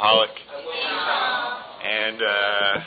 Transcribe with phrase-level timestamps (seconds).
[0.00, 0.30] alcoholic.
[1.84, 2.80] And uh,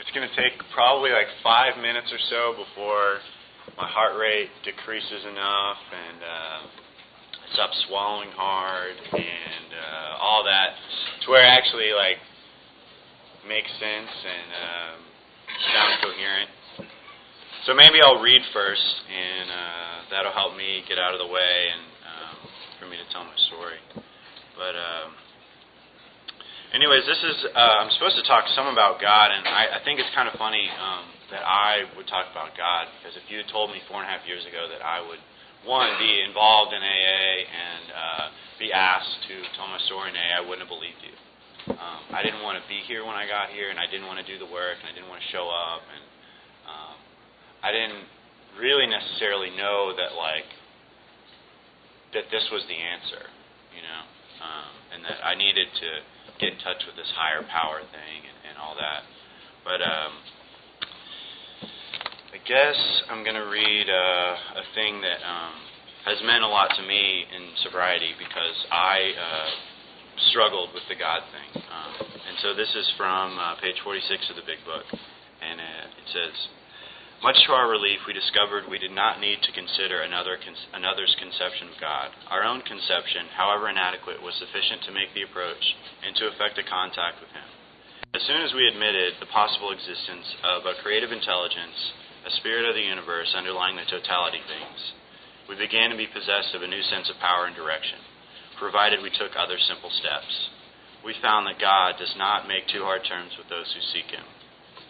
[0.00, 3.18] it's going to take probably like five minutes or so before
[3.76, 6.60] my heart rate decreases enough and uh,
[7.54, 10.74] stop swallowing hard and uh, all that
[11.24, 12.18] to where it actually like
[13.46, 14.98] makes sense and um,
[15.74, 16.50] sounds coherent.
[17.66, 21.70] So maybe I'll read first, and uh, that'll help me get out of the way
[21.70, 22.36] and um,
[22.80, 23.78] for me to tell my story.
[24.58, 25.14] But um,
[26.72, 30.00] anyways, this is uh, I'm supposed to talk some about God, and I, I think
[30.00, 33.48] it's kind of funny um, that I would talk about God because if you had
[33.52, 35.20] told me four and a half years ago that I would
[35.68, 38.24] one be involved in AA and uh,
[38.58, 41.14] be asked to tell my story in AA, I wouldn't have believed you.
[41.78, 44.18] Um, I didn't want to be here when I got here, and I didn't want
[44.18, 46.04] to do the work, and I didn't want to show up, and
[46.66, 46.96] um,
[47.62, 48.02] I didn't
[48.58, 50.48] really necessarily know that like
[52.18, 53.24] that this was the answer,
[53.72, 54.02] you know,
[54.42, 55.90] um, and that I needed to
[56.42, 59.06] get in touch with this higher power thing and, and all that.
[59.62, 60.12] But um,
[62.34, 62.74] I guess
[63.06, 65.54] I'm going to read uh, a thing that um,
[66.02, 69.50] has meant a lot to me in sobriety because I uh,
[70.34, 71.62] struggled with the God thing.
[71.62, 75.86] Um, and so this is from uh, page 46 of the Big Book, and uh,
[75.94, 76.34] it says.
[77.22, 81.14] Much to our relief, we discovered we did not need to consider another con- another's
[81.22, 82.10] conception of God.
[82.26, 85.62] Our own conception, however inadequate, was sufficient to make the approach
[86.02, 87.46] and to effect a contact with Him.
[88.10, 91.94] As soon as we admitted the possible existence of a creative intelligence,
[92.26, 94.80] a spirit of the universe underlying the totality of things,
[95.46, 98.02] we began to be possessed of a new sense of power and direction,
[98.58, 100.50] provided we took other simple steps.
[101.06, 104.26] We found that God does not make too hard terms with those who seek Him.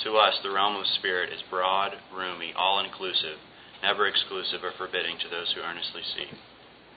[0.04, 3.38] To us, the realm of spirit is broad, roomy, all inclusive,
[3.82, 6.32] never exclusive or forbidding to those who earnestly seek.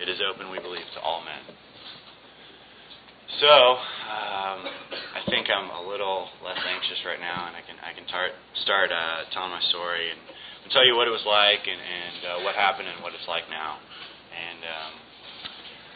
[0.02, 1.56] It is open, we believe, to all men.
[3.42, 4.60] So, um,
[5.14, 8.38] I think I'm a little less anxious right now, and I can I can tar-
[8.64, 10.20] start uh, telling my story and
[10.72, 13.46] tell you what it was like and, and uh, what happened and what it's like
[13.50, 13.78] now.
[14.34, 14.94] And um,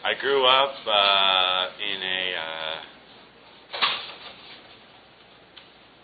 [0.04, 2.74] I grew up uh, in a uh,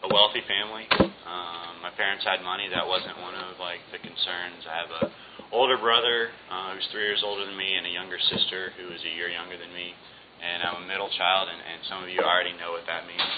[0.07, 0.87] a wealthy family.
[1.27, 2.71] Um, my parents had money.
[2.71, 4.63] That wasn't one of like the concerns.
[4.63, 5.05] I have a
[5.51, 9.03] older brother uh, who's three years older than me, and a younger sister who is
[9.03, 9.95] a year younger than me.
[10.39, 13.35] And I'm a middle child, and, and some of you already know what that means.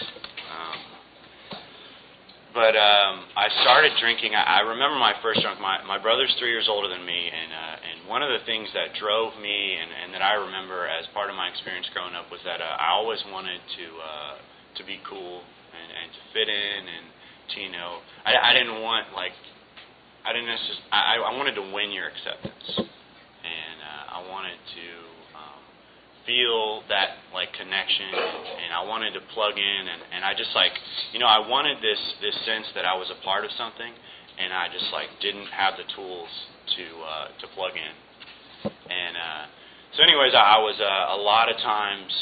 [0.50, 0.78] Um,
[2.52, 4.34] but um, I started drinking.
[4.34, 5.60] I, I remember my first drunk.
[5.60, 8.68] My my brother's three years older than me, and uh, and one of the things
[8.76, 12.28] that drove me, and, and that I remember as part of my experience growing up,
[12.28, 14.36] was that uh, I always wanted to uh,
[14.76, 17.04] to be cool and, and to fit in and
[17.54, 19.32] to you know I, I didn't want like
[20.28, 22.68] I didn't necessarily I, I wanted to win your acceptance.
[22.76, 24.88] And uh, I wanted to
[25.32, 25.62] um,
[26.28, 30.70] feel that like connection and, I wanted to plug in and, and I just like
[31.12, 33.90] you know I wanted this this sense that I was a part of something
[34.38, 36.28] and I just like didn't have the tools
[36.76, 37.94] to uh, to plug in.
[38.68, 39.44] And uh,
[39.96, 42.12] so anyways I, I was uh, a lot of times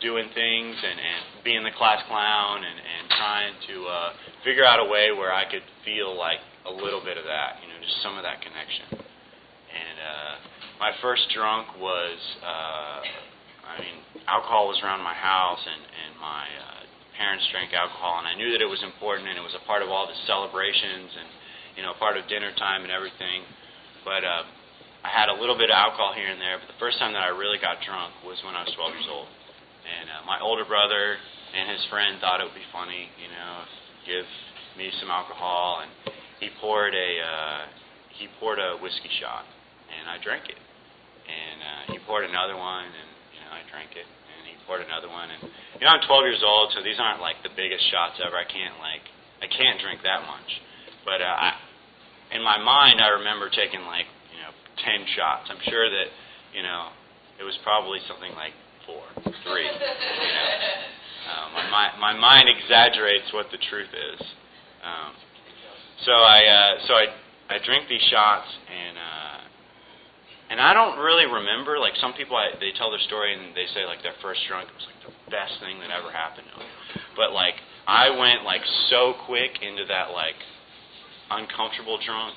[0.00, 4.10] doing things and, and being the class clown and, and trying to uh,
[4.44, 7.68] figure out a way where I could feel like a little bit of that, you
[7.70, 9.00] know, just some of that connection.
[9.00, 10.34] And uh,
[10.80, 13.00] my first drunk was, uh,
[13.72, 13.96] I mean,
[14.28, 16.82] alcohol was around my house and, and my uh,
[17.16, 19.80] parents drank alcohol, and I knew that it was important and it was a part
[19.80, 21.28] of all the celebrations and,
[21.80, 23.46] you know, part of dinner time and everything.
[24.04, 24.44] But uh,
[25.06, 27.24] I had a little bit of alcohol here and there, but the first time that
[27.24, 29.28] I really got drunk was when I was 12 years old
[29.86, 31.16] and uh, my older brother
[31.54, 33.64] and his friend thought it would be funny, you know,
[34.04, 34.26] give
[34.76, 35.90] me some alcohol, and
[36.38, 37.60] he poured a uh,
[38.18, 39.44] he poured a whiskey shot,
[39.88, 43.96] and I drank it, and uh, he poured another one, and you know I drank
[43.96, 45.40] it, and he poured another one, and
[45.80, 48.36] you know I'm 12 years old, so these aren't like the biggest shots ever.
[48.36, 49.04] I can't like
[49.40, 50.50] I can't drink that much,
[51.04, 51.56] but uh, I,
[52.36, 54.52] in my mind I remember taking like you know
[54.84, 55.48] 10 shots.
[55.48, 56.08] I'm sure that
[56.52, 56.92] you know
[57.40, 58.52] it was probably something like
[58.86, 59.02] four,
[59.44, 59.68] three.
[61.26, 64.20] Um, my, my mind exaggerates what the truth is.
[64.84, 65.12] Um,
[66.04, 67.06] so I uh, so I
[67.50, 69.38] I drink these shots and uh,
[70.50, 71.78] and I don't really remember.
[71.78, 74.70] Like some people, I, they tell their story and they say like their first drunk
[74.70, 76.70] was like the best thing that ever happened to them.
[77.16, 80.38] But like I went like so quick into that like
[81.30, 82.34] uncomfortable drunk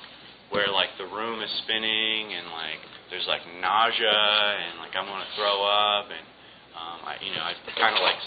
[0.50, 5.30] where like the room is spinning and like there's like nausea and like I'm gonna
[5.38, 6.26] throw up and
[6.76, 8.20] um, I, you know, I kind of like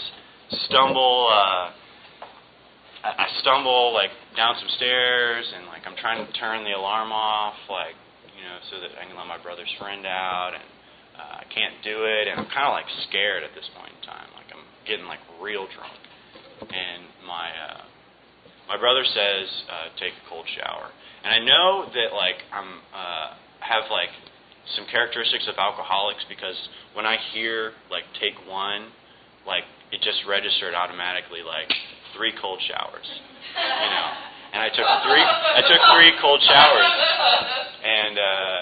[0.68, 1.28] stumble.
[1.30, 1.70] Uh,
[3.04, 7.54] I, stumble like down some stairs, and like I'm trying to turn the alarm off,
[7.68, 7.96] like
[8.32, 10.68] you know, so that I can let my brother's friend out, and
[11.16, 14.00] uh, I can't do it, and I'm kind of like scared at this point in
[14.08, 14.28] time.
[14.32, 16.00] Like I'm getting like real drunk,
[16.64, 17.84] and my uh,
[18.68, 20.88] my brother says uh, take a cold shower,
[21.24, 24.12] and I know that like I'm uh, have like
[24.76, 26.56] some characteristics of alcoholics because
[26.96, 28.88] when I hear like take one,
[29.46, 31.68] like it just registered automatically like
[32.16, 34.08] three cold showers, you know.
[34.54, 36.90] And I took three I took three cold showers,
[37.84, 38.60] and uh,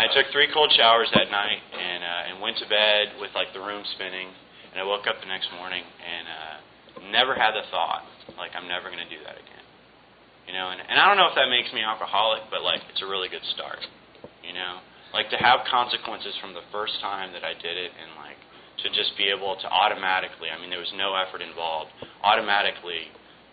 [0.00, 3.52] I took three cold showers that night, and uh, and went to bed with like
[3.52, 4.32] the room spinning,
[4.72, 6.56] and I woke up the next morning and uh,
[7.12, 8.06] never had the thought
[8.38, 9.64] like I'm never to do that again,
[10.48, 10.72] you know.
[10.72, 13.28] And and I don't know if that makes me alcoholic, but like it's a really
[13.28, 13.82] good start,
[14.40, 14.80] you know
[15.14, 18.36] like to have consequences from the first time that I did it and like
[18.82, 21.94] to just be able to automatically I mean there was no effort involved
[22.26, 23.08] automatically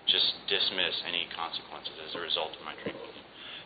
[0.10, 2.98] just dismiss any consequences as a result of my drinking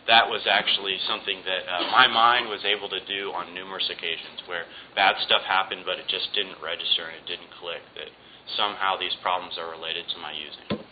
[0.05, 4.43] that was actually something that uh, my mind was able to do on numerous occasions
[4.45, 8.11] where bad stuff happened but it just didn't register and it didn't click that
[8.59, 10.84] somehow these problems are related to my using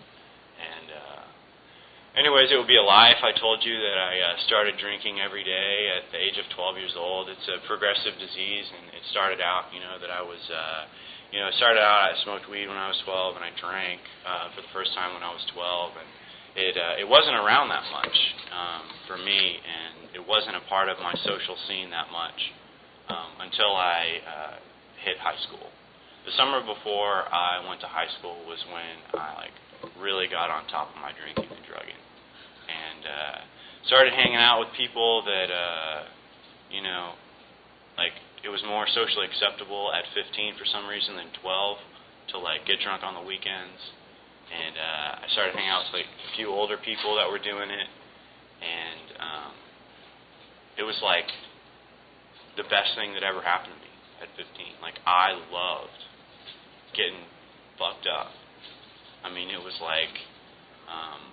[2.14, 5.18] Anyways, it would be a lie if I told you that I uh, started drinking
[5.18, 7.26] every day at the age of 12 years old.
[7.26, 10.86] It's a progressive disease, and it started out, you know, that I was, uh,
[11.34, 13.98] you know, it started out I smoked weed when I was 12, and I drank
[14.30, 16.10] uh, for the first time when I was 12, and
[16.54, 18.18] it uh, it wasn't around that much
[18.54, 22.38] um, for me, and it wasn't a part of my social scene that much
[23.10, 24.56] um, until I uh,
[25.02, 25.66] hit high school.
[26.30, 29.58] The summer before I went to high school was when I like
[30.00, 32.00] really got on top of my drinking and drugging,
[32.68, 33.38] and uh,
[33.88, 36.04] started hanging out with people that uh,
[36.72, 37.14] you know,
[37.98, 38.14] like
[38.44, 41.78] it was more socially acceptable at 15 for some reason than 12
[42.34, 43.80] to like get drunk on the weekends,
[44.50, 47.70] and uh, I started hanging out with like a few older people that were doing
[47.70, 47.90] it,
[48.60, 49.54] and um,
[50.78, 51.30] it was like
[52.58, 54.82] the best thing that ever happened to me at 15.
[54.82, 56.00] Like I loved
[56.96, 57.26] getting
[57.78, 58.30] fucked up.
[59.24, 60.14] I mean, it was like,
[60.90, 61.33] um,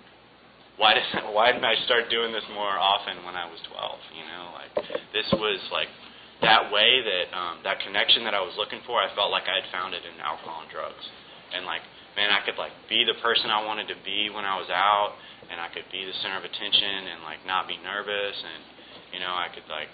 [0.81, 1.05] why did
[1.37, 4.17] why didn't I start doing this more often when I was 12?
[4.17, 4.73] You know, like
[5.13, 5.87] this was like
[6.41, 8.97] that way that um, that connection that I was looking for.
[8.97, 11.05] I felt like I had found it in alcohol and drugs,
[11.53, 11.85] and like
[12.17, 15.13] man, I could like be the person I wanted to be when I was out,
[15.53, 18.61] and I could be the center of attention and like not be nervous, and
[19.13, 19.93] you know, I could like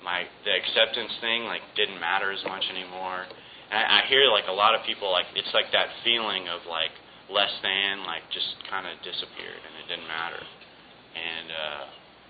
[0.00, 3.28] my the acceptance thing like didn't matter as much anymore.
[3.68, 6.64] And I, I hear like a lot of people like it's like that feeling of
[6.64, 6.96] like
[7.30, 10.42] less than like just kind of disappeared and it didn't matter.
[11.14, 11.84] And uh,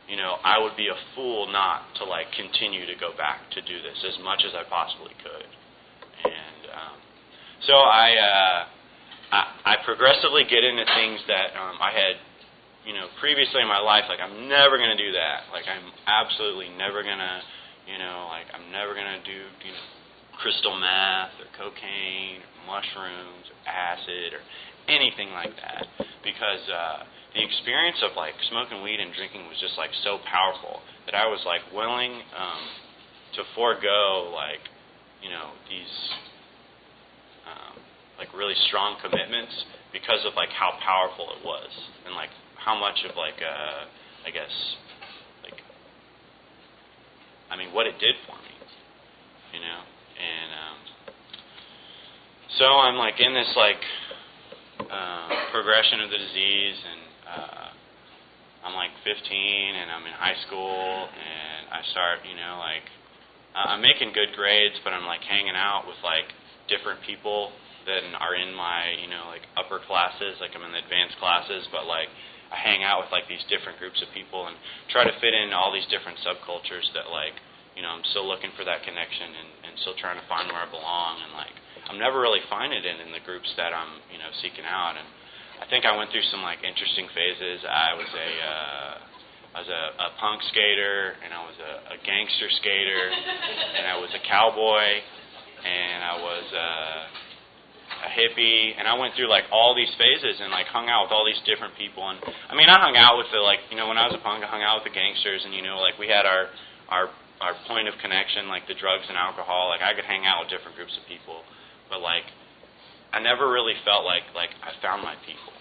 [0.09, 3.61] you know, I would be a fool not to like continue to go back to
[3.65, 5.49] do this as much as I possibly could.
[6.25, 6.97] And um,
[7.67, 8.59] so I, uh,
[9.33, 12.21] I I progressively get into things that um, I had
[12.85, 15.49] you know previously in my life like I'm never going to do that.
[15.53, 17.37] Like I'm absolutely never going to
[17.89, 19.87] you know like I'm never going to do you know
[20.37, 24.43] crystal meth or cocaine or mushrooms or acid or
[24.89, 25.87] anything like that.
[26.23, 27.05] Because uh,
[27.35, 31.27] the experience of like smoking weed and drinking was just like so powerful that I
[31.27, 32.63] was like willing um,
[33.37, 34.63] to forego like
[35.21, 35.95] you know these
[37.45, 37.77] um,
[38.19, 39.53] like really strong commitments
[39.93, 41.69] because of like how powerful it was
[42.07, 43.85] and like how much of like uh,
[44.25, 44.53] I guess
[45.45, 45.61] like
[47.51, 48.55] I mean what it did for me
[49.55, 49.81] you know?
[50.19, 50.79] And um,
[52.59, 53.79] so I'm like in this like
[54.91, 57.69] uh, progression of the disease, and uh,
[58.65, 62.85] I'm like 15, and I'm in high school, and I start, you know, like
[63.55, 66.27] I'm making good grades, but I'm like hanging out with like
[66.67, 67.55] different people
[67.87, 71.69] that are in my, you know, like upper classes, like I'm in the advanced classes,
[71.71, 72.11] but like
[72.51, 74.57] I hang out with like these different groups of people and
[74.91, 77.37] try to fit in all these different subcultures that like,
[77.79, 80.63] you know, I'm still looking for that connection and, and still trying to find where
[80.63, 81.55] I belong and like
[81.89, 84.97] I'm never really finding it in the groups that I'm you know seeking out.
[84.97, 85.07] And
[85.61, 87.65] I think I went through some like interesting phases.
[87.65, 88.95] I was a uh,
[89.55, 93.07] I was a, a punk skater, and I was a, a gangster skater,
[93.79, 94.99] and I was a cowboy,
[95.63, 100.51] and I was uh, a hippie, and I went through like all these phases and
[100.51, 102.03] like hung out with all these different people.
[102.09, 104.23] And I mean, I hung out with the like you know when I was a
[104.25, 106.49] punk, I hung out with the gangsters, and you know like we had our
[106.89, 107.13] our
[107.45, 109.69] our point of connection, like the drugs and alcohol.
[109.69, 111.45] Like I could hang out with different groups of people
[111.89, 112.25] but like
[113.13, 115.55] I never really felt like like I found my people.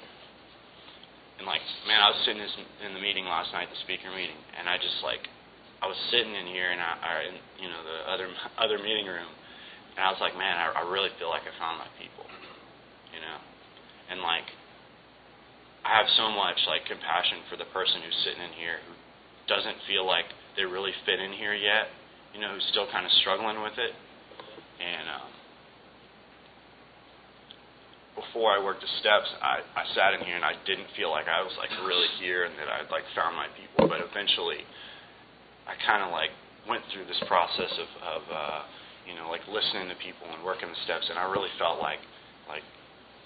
[1.38, 4.70] And like man, I was sitting in the meeting last night, the speaker meeting, and
[4.70, 5.28] I just like
[5.84, 8.28] I was sitting in here and I, or in you know the other
[8.64, 9.30] other meeting room,
[9.98, 12.26] and I was like, man, I, I really feel like I found my people,
[13.12, 13.38] you know,
[14.10, 14.48] and like
[15.84, 18.96] I have so much like compassion for the person who's sitting in here who
[19.52, 21.92] doesn't feel like they really fit in here yet,
[22.32, 23.92] you know, who's still kind of struggling with it,
[24.80, 25.30] and um,
[28.16, 31.26] before I worked the steps, I, I sat in here and I didn't feel like
[31.26, 33.90] I was like really here and that I'd like found my people.
[33.90, 34.62] But eventually,
[35.66, 36.30] I kind of like
[36.70, 38.62] went through this process of, of uh,
[39.10, 42.00] you know, like listening to people and working the steps, and I really felt like,
[42.46, 42.64] like,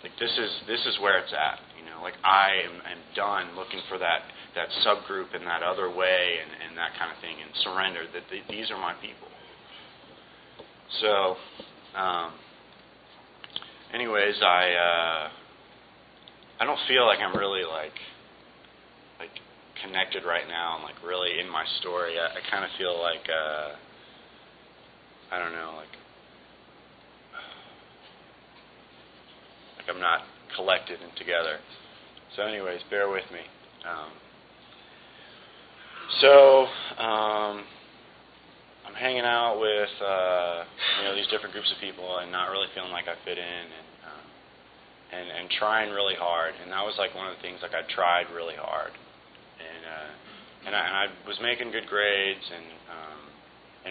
[0.01, 1.60] like this is this is where it's at.
[1.75, 4.24] You know, like I am, am done looking for that
[4.56, 8.24] that subgroup and that other way and, and that kind of thing, and surrender that
[8.32, 9.27] th- these are my people.
[11.03, 11.36] So.
[11.91, 12.32] Um,
[13.94, 15.29] anyways, I uh,
[16.60, 17.96] I don't feel like I'm really like
[19.20, 19.29] like
[19.84, 22.15] connected right now and like really in my story.
[22.20, 23.75] I, I kind of feel like uh,
[25.36, 25.94] I don't know, like
[29.77, 30.22] like I'm not
[30.56, 31.60] collected and together.
[32.36, 33.39] So, anyways, bear with me.
[33.88, 34.12] Um,
[36.22, 36.67] so.
[37.01, 37.63] Um,
[38.88, 42.72] I'm hanging out with uh, you know these different groups of people and not really
[42.72, 44.25] feeling like I fit in and um,
[45.12, 46.56] and and trying really hard.
[46.63, 48.96] And that was like one of the things like I tried really hard.
[49.60, 50.12] And uh,
[50.67, 53.22] and I, and I was making good grades and um,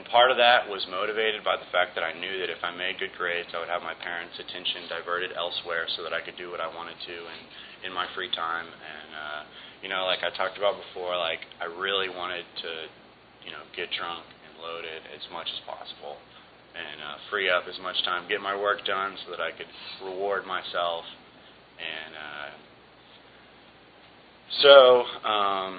[0.00, 2.72] and part of that was motivated by the fact that I knew that if I
[2.72, 6.40] made good grades I would have my parents' attention diverted elsewhere so that I could
[6.40, 7.42] do what I wanted to and
[7.84, 8.64] in my free time.
[8.64, 9.40] And uh,
[9.84, 12.72] you know like I talked about before like I really wanted to
[13.44, 14.24] you know get drunk
[14.66, 16.18] loaded as much as possible
[16.76, 19.70] and uh, free up as much time, get my work done so that I could
[20.04, 21.04] reward myself.
[21.80, 22.50] And uh,
[24.60, 24.74] so
[25.24, 25.70] um,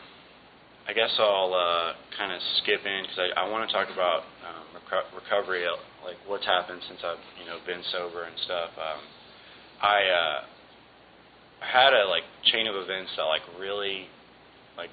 [0.89, 4.25] I guess I'll uh, kind of skip in because I, I want to talk about
[4.41, 5.65] um, reco- recovery,
[6.03, 8.72] like what's happened since I've you know been sober and stuff.
[8.77, 9.01] Um,
[9.82, 10.39] I uh,
[11.62, 14.10] had a like chain of events that like really
[14.77, 14.89] like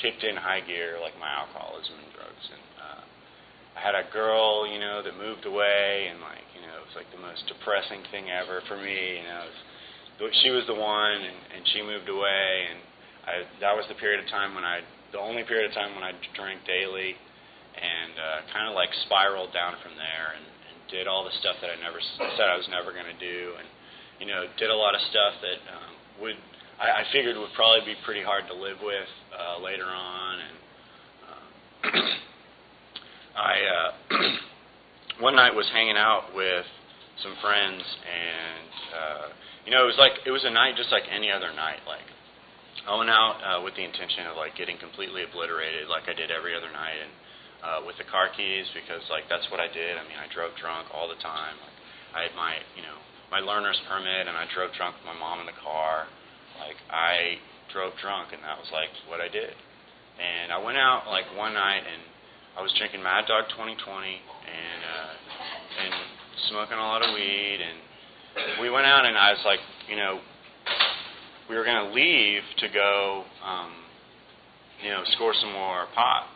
[0.00, 2.64] kicked in high gear, like my alcoholism and drugs, and
[3.74, 6.94] I had a girl, you know, that moved away, and like, you know, it was
[6.94, 9.18] like the most depressing thing ever for me.
[9.18, 12.78] You know, it was, she was the one, and, and she moved away, and
[13.26, 16.06] I that was the period of time when I, the only period of time when
[16.06, 17.18] I drank daily,
[17.74, 21.58] and uh, kind of like spiraled down from there, and, and did all the stuff
[21.58, 21.98] that I never
[22.38, 23.66] said I was never going to do, and
[24.22, 26.38] you know, did a lot of stuff that um, would
[26.78, 30.56] I, I figured would probably be pretty hard to live with uh, later on, and.
[31.26, 32.22] Uh,
[33.34, 33.90] I uh,
[35.26, 36.64] one night was hanging out with
[37.22, 39.26] some friends, and uh,
[39.66, 41.82] you know, it was like it was a night just like any other night.
[41.86, 42.06] Like
[42.86, 46.30] I went out uh, with the intention of like getting completely obliterated, like I did
[46.30, 47.12] every other night, and
[47.62, 49.98] uh, with the car keys because like that's what I did.
[49.98, 51.58] I mean, I drove drunk all the time.
[51.58, 51.78] Like,
[52.14, 52.98] I had my you know
[53.34, 56.06] my learner's permit, and I drove drunk with my mom in the car.
[56.62, 57.42] Like I
[57.74, 59.58] drove drunk, and that was like what I did.
[60.14, 62.13] And I went out like one night and
[62.54, 65.14] I was drinking Mad Dog 2020 and uh,
[65.74, 65.94] and
[66.54, 69.58] smoking a lot of weed, and we went out and I was like,
[69.90, 70.22] you know,
[71.50, 73.74] we were gonna leave to go, um,
[74.78, 76.30] you know, score some more pot,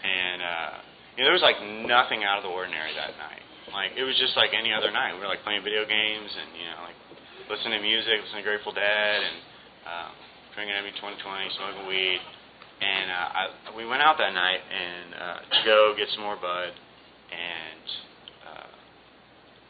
[0.00, 0.72] and uh,
[1.16, 3.44] you know, there was like nothing out of the ordinary that night.
[3.76, 5.12] Like it was just like any other night.
[5.12, 6.96] We were like playing video games and you know, like
[7.52, 9.36] listening to music, listening to Grateful Dead, and
[9.84, 10.12] um,
[10.56, 12.24] drinking MD 2020, smoking weed
[12.82, 13.42] and uh, I,
[13.76, 16.74] we went out that night and uh, to go get some more bud,
[17.30, 17.86] and
[18.42, 18.74] uh,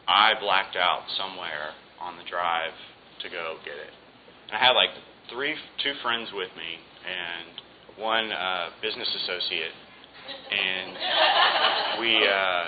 [0.09, 2.73] I blacked out somewhere on the drive
[3.23, 3.93] to go get it.
[4.49, 4.91] And I had like
[5.31, 5.55] three,
[5.85, 9.77] two friends with me, and one uh, business associate,
[10.51, 12.17] and we.
[12.25, 12.65] Uh,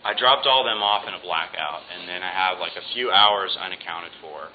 [0.00, 3.10] I dropped all them off in a blackout, and then I have like a few
[3.12, 4.48] hours unaccounted for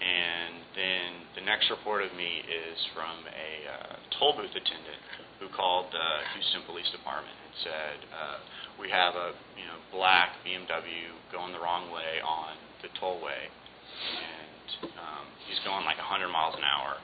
[0.00, 5.00] and then the next report of me is from a uh, toll booth attendant
[5.38, 8.38] who called the Houston Police Department and said, uh,
[8.80, 14.88] "We have a you know black BMW going the wrong way on the tollway, and
[14.96, 16.96] um, he's going like 100 miles an hour."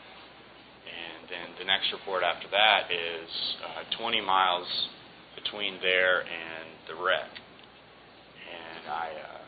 [0.88, 3.28] And then the next report after that is
[3.60, 4.68] uh, 20 miles
[5.34, 9.45] between there and the wreck, and I uh,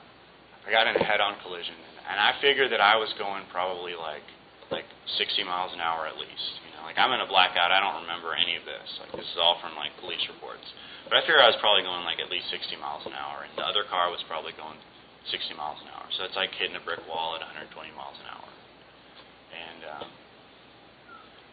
[0.68, 1.72] I got in a head-on collision
[2.08, 4.24] and I figured that I was going probably like
[4.68, 4.84] like
[5.16, 6.48] 60 miles an hour at least.
[6.68, 7.72] You know, like I'm in a blackout.
[7.72, 8.84] I don't remember any of this.
[9.00, 10.64] Like this is all from like police reports.
[11.08, 13.52] But I figure I was probably going like at least 60 miles an hour, and
[13.56, 14.76] the other car was probably going
[15.32, 16.04] 60 miles an hour.
[16.20, 18.48] So it's like hitting a brick wall at 120 miles an hour.
[19.56, 20.08] And um,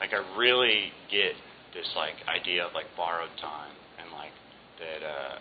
[0.03, 1.39] like I really get
[1.71, 4.35] this like idea of like borrowed time, and like
[4.83, 5.07] that.
[5.07, 5.39] uh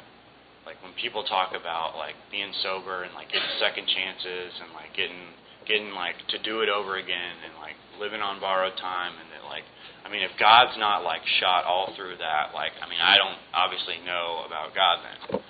[0.66, 4.92] like when people talk about like being sober and like getting second chances and like
[4.96, 5.32] getting
[5.68, 9.44] getting like to do it over again and like living on borrowed time and that
[9.48, 9.64] like
[10.04, 13.40] I mean if God's not like shot all through that like I mean I don't
[13.52, 15.40] obviously know about God then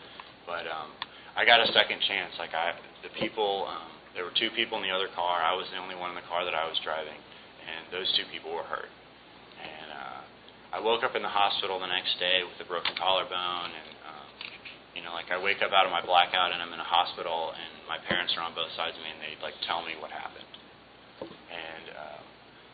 [0.47, 0.91] but um
[1.35, 4.87] I got a second chance like I the people um there were two people in
[4.87, 5.43] the other car.
[5.43, 7.19] I was the only one in the car that I was driving,
[7.67, 8.91] and those two people were hurt.
[9.59, 10.21] And uh,
[10.71, 13.91] I woke up in the hospital the next day with a broken collarbone, and
[14.95, 17.51] you know, like I wake up out of my blackout and I'm in a hospital,
[17.51, 20.15] and my parents are on both sides of me, and they like tell me what
[20.15, 20.47] happened.
[21.51, 22.21] And uh,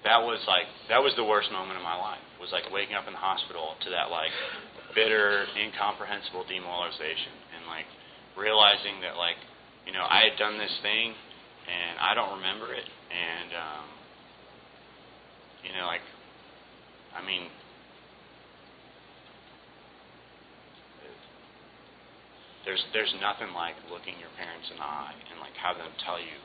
[0.05, 2.21] that was like that was the worst moment of my life.
[2.37, 4.33] Was like waking up in the hospital to that like
[4.93, 7.89] bitter, incomprehensible demoralization, and like
[8.37, 9.41] realizing that like
[9.89, 11.17] you know I had done this thing
[11.69, 13.87] and I don't remember it, and um,
[15.65, 16.05] you know like
[17.17, 17.49] I mean.
[22.65, 26.21] There's there's nothing like looking your parents in the eye and like have them tell
[26.21, 26.37] you,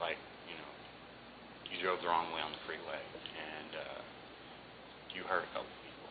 [0.00, 0.16] like
[0.48, 0.72] you know,
[1.68, 3.02] you drove the wrong way on the freeway
[3.36, 4.00] and uh,
[5.12, 6.08] you hurt a couple people.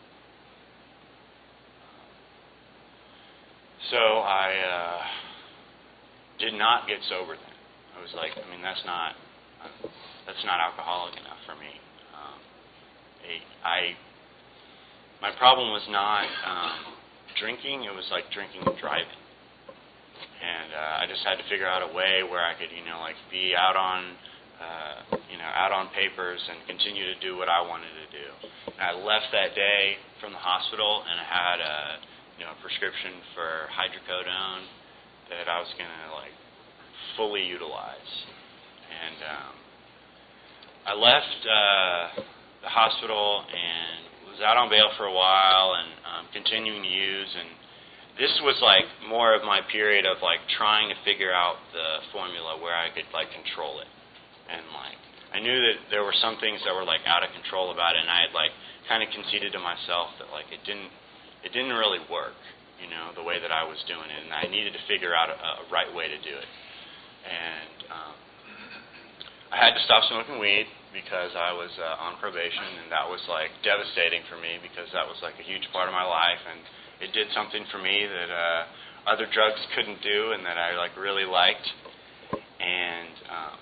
[3.89, 5.01] So I uh,
[6.37, 7.57] did not get sober then.
[7.97, 9.17] I was like, I mean, that's not
[9.65, 9.89] uh,
[10.29, 11.73] that's not alcoholic enough for me.
[12.13, 12.37] Um,
[13.65, 13.97] I
[15.25, 16.93] my problem was not um,
[17.39, 19.22] drinking; it was like drinking and driving.
[20.43, 22.99] And uh, I just had to figure out a way where I could, you know,
[22.99, 23.99] like be out on,
[24.59, 28.27] uh, you know, out on papers and continue to do what I wanted to do.
[28.75, 31.77] And I left that day from the hospital, and I had a
[32.37, 34.65] you know, prescription for hydrocodone
[35.29, 36.35] that I was to like
[37.17, 38.11] fully utilize.
[38.89, 39.53] And um,
[40.85, 42.03] I left uh,
[42.67, 47.31] the hospital and was out on bail for a while and um, continuing to use.
[47.37, 47.49] And
[48.17, 52.61] this was like more of my period of like trying to figure out the formula
[52.61, 53.89] where I could like control it.
[54.49, 54.99] And like
[55.33, 58.05] I knew that there were some things that were like out of control about it,
[58.05, 58.53] and I had like
[58.85, 60.93] kind of conceded to myself that like it didn't
[61.41, 62.37] it didn't really work,
[62.77, 65.33] you know, the way that I was doing it, and I needed to figure out
[65.33, 66.49] a, a right way to do it.
[67.25, 68.13] And um,
[69.49, 73.25] I had to stop smoking weed because I was uh, on probation, and that was
[73.25, 76.61] like devastating for me because that was like a huge part of my life, and
[77.03, 80.95] it did something for me that uh, other drugs couldn't do, and that I like
[80.95, 81.67] really liked.
[82.31, 83.57] And um,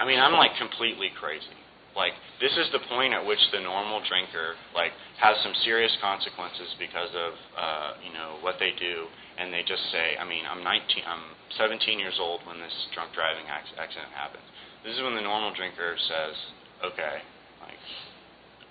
[0.00, 1.60] I mean, I'm like completely crazy.
[1.94, 6.74] Like this is the point at which the normal drinker like has some serious consequences
[6.80, 9.06] because of uh, you know what they do,
[9.38, 11.24] and they just say, I mean, I'm 19, I'm
[11.60, 14.42] 17 years old when this drunk driving accident happened.
[14.82, 16.34] This is when the normal drinker says,
[16.82, 17.22] okay,
[17.62, 17.78] like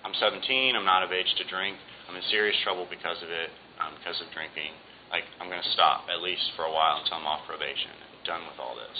[0.03, 1.79] I'm 17, I'm not of age to drink,
[2.13, 3.49] I'm in serious trouble because of it,
[3.81, 4.69] um, because of drinking.
[5.09, 8.21] Like I'm going to stop at least for a while until I'm off probation and
[8.21, 8.99] done with all this.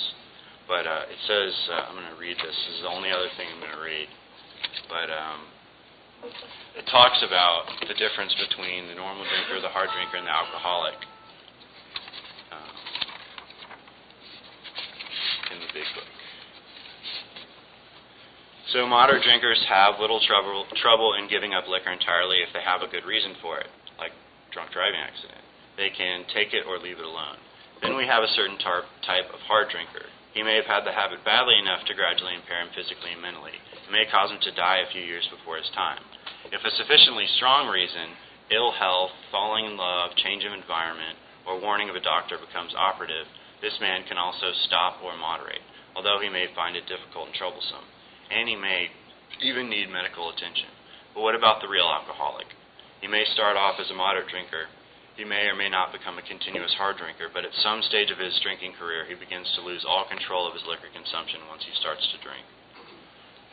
[0.66, 2.58] But uh, it says, uh, I'm going to read this.
[2.58, 4.10] This is the only other thing I'm going to read.
[4.90, 5.46] But um,
[6.74, 10.98] it talks about the difference between the normal drinker, the hard drinker, and the alcoholic.
[12.50, 12.74] Um,
[15.54, 16.10] in the big book.
[18.74, 22.82] So moderate drinkers have little trouble trouble in giving up liquor entirely if they have
[22.82, 23.70] a good reason for it,
[24.02, 24.18] like
[24.50, 25.46] drunk driving accident.
[25.78, 27.38] They can take it or leave it alone.
[27.86, 30.10] Then we have a certain tar- type of hard drinker.
[30.34, 33.54] He may have had the habit badly enough to gradually impair him physically and mentally.
[33.54, 36.02] It may cause him to die a few years before his time.
[36.50, 38.18] If a sufficiently strong reason,
[38.50, 43.30] ill health, falling in love, change of environment, or warning of a doctor becomes operative,
[43.62, 45.62] this man can also stop or moderate,
[45.94, 47.86] although he may find it difficult and troublesome.
[48.34, 48.90] He may
[49.42, 50.70] even need medical attention.
[51.14, 52.48] But what about the real alcoholic?
[53.02, 54.66] He may start off as a moderate drinker,
[55.16, 58.18] he may or may not become a continuous hard drinker, but at some stage of
[58.18, 61.74] his drinking career, he begins to lose all control of his liquor consumption once he
[61.78, 62.42] starts to drink.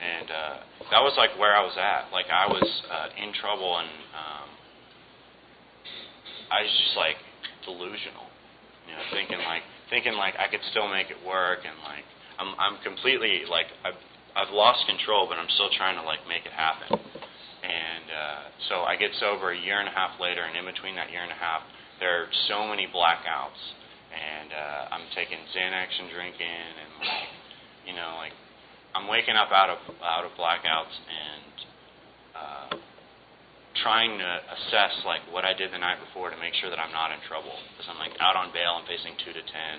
[0.01, 0.57] And uh,
[0.89, 2.09] that was like where I was at.
[2.09, 4.49] Like I was uh, in trouble, and um,
[6.49, 7.21] I was just like
[7.69, 8.25] delusional,
[8.89, 9.61] you know, thinking like
[9.93, 12.09] thinking like I could still make it work, and like
[12.41, 14.01] I'm I'm completely like I've
[14.37, 16.99] I've lost control, but I'm still trying to like make it happen.
[17.61, 20.97] And uh, so I get sober a year and a half later, and in between
[20.97, 21.63] that year and a half,
[22.01, 23.61] there are so many blackouts,
[24.09, 26.93] and uh, I'm taking Xanax and drinking, and
[27.87, 28.33] you know, like
[28.95, 31.55] I'm waking up out of out of blackouts and
[32.35, 32.69] uh,
[33.83, 36.93] trying to assess like what I did the night before to make sure that I'm
[36.93, 37.53] not in trouble.
[37.77, 39.77] Because I'm like out on bail, I'm facing two to ten,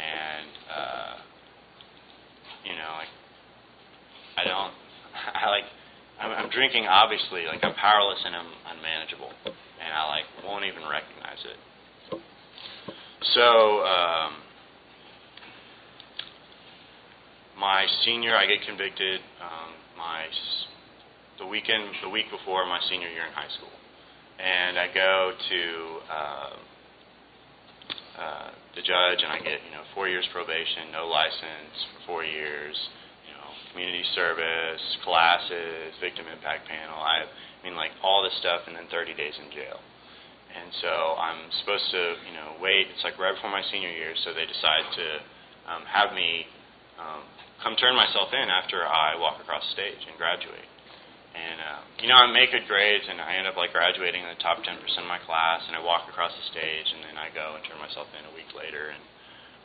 [0.00, 1.14] and uh,
[2.64, 3.12] you know, like
[4.36, 4.72] I don't,
[5.34, 5.64] I like
[6.20, 10.82] I'm, I'm drinking obviously like I'm powerless and I'm unmanageable, and I like won't even
[10.88, 11.58] recognize it.
[13.34, 14.32] So um,
[17.58, 19.20] my senior, I get convicted.
[19.40, 20.26] Um, my
[21.38, 23.72] the weekend, the week before my senior year in high school,
[24.38, 25.62] and I go to
[26.10, 26.54] uh,
[28.18, 32.24] uh, the judge, and I get you know four years probation, no license for four
[32.24, 32.76] years,
[33.72, 37.00] community service, classes, victim impact panel.
[37.00, 39.80] I, I mean, like all this stuff, and then 30 days in jail.
[40.52, 42.92] And so I'm supposed to, you know, wait.
[42.92, 45.06] It's like right before my senior year, so they decide to
[45.64, 46.44] um, have me
[47.00, 47.24] um,
[47.64, 50.68] come turn myself in after I walk across stage and graduate.
[51.32, 54.28] And uh, you know, I make good grades, and I end up like graduating in
[54.28, 55.64] the top 10% of my class.
[55.64, 58.32] And I walk across the stage, and then I go and turn myself in a
[58.36, 58.92] week later.
[58.92, 59.02] And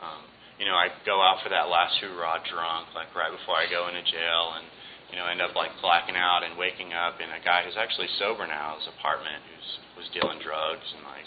[0.00, 0.24] um,
[0.58, 3.86] you know, I go out for that last hoorah drunk, like right before I go
[3.86, 4.66] into jail, and
[5.10, 8.10] you know, end up like blacking out and waking up in a guy who's actually
[8.18, 11.26] sober now, his apartment, who's was dealing drugs and like,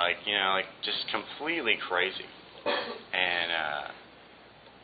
[0.00, 2.24] like you know, like just completely crazy.
[2.66, 3.86] And uh,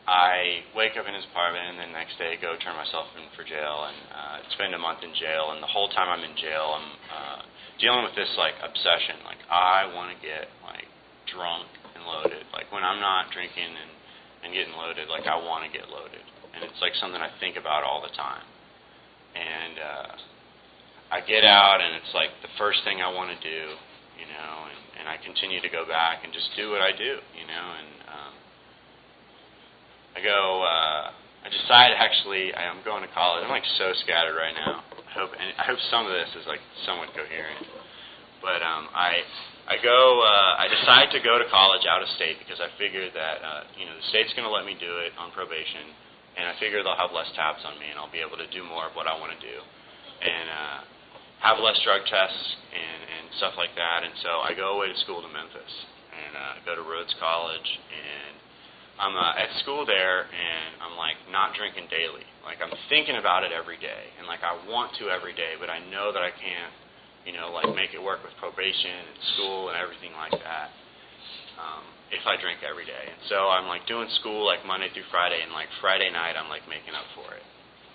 [0.06, 3.42] I wake up in his apartment, and the next day go turn myself in for
[3.42, 5.56] jail and uh, spend a month in jail.
[5.56, 7.40] And the whole time I'm in jail, I'm uh,
[7.80, 9.24] dealing with this like obsession.
[9.24, 10.86] Like I want to get like
[11.28, 11.66] drunk
[12.02, 12.42] and loaded.
[12.50, 13.92] Like when I'm not drinking and
[14.42, 17.54] and getting loaded, like I want to get loaded, and it's like something I think
[17.54, 18.42] about all the time.
[19.38, 20.10] And uh,
[21.14, 23.60] I get out, and it's like the first thing I want to do,
[24.18, 27.22] you know, and and I continue to go back and just do what I do,
[27.38, 28.32] you know, and um,
[30.16, 30.66] I go.
[30.66, 31.04] Uh,
[31.42, 33.42] I decide actually I'm going to college.
[33.42, 34.86] I'm like so scattered right now.
[34.94, 37.66] I hope and I hope some of this is like somewhat coherent.
[38.38, 39.22] But um, I
[39.68, 40.22] I go.
[40.22, 43.62] Uh, I decide to go to college out of state because I figure that uh,
[43.78, 45.90] you know the state's going to let me do it on probation,
[46.34, 48.66] and I figure they'll have less tabs on me, and I'll be able to do
[48.66, 49.56] more of what I want to do,
[50.22, 50.78] and uh,
[51.42, 52.44] have less drug tests
[52.74, 54.02] and and stuff like that.
[54.06, 55.74] And so I go away to school to Memphis
[56.12, 58.34] and uh, go to Rhodes College and
[59.00, 62.22] I'm uh, at school there and I'm like not drinking daily.
[62.44, 65.72] Like I'm thinking about it every day and like I want to every day, but
[65.72, 66.74] I know that I can't,
[67.26, 70.68] you know, like make it work with probation and school and everything like that.
[71.60, 73.04] Um, if I drink every day.
[73.08, 76.50] And so I'm like doing school like Monday through Friday and like Friday night I'm
[76.50, 77.44] like making up for it.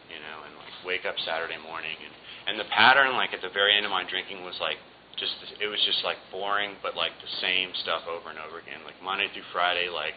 [0.08, 2.14] You know, and like wake up Saturday morning and
[2.48, 4.80] and the pattern like at the very end of my drinking was like
[5.20, 8.86] just it was just like boring, but like the same stuff over and over again.
[8.86, 10.14] Like Monday through Friday, like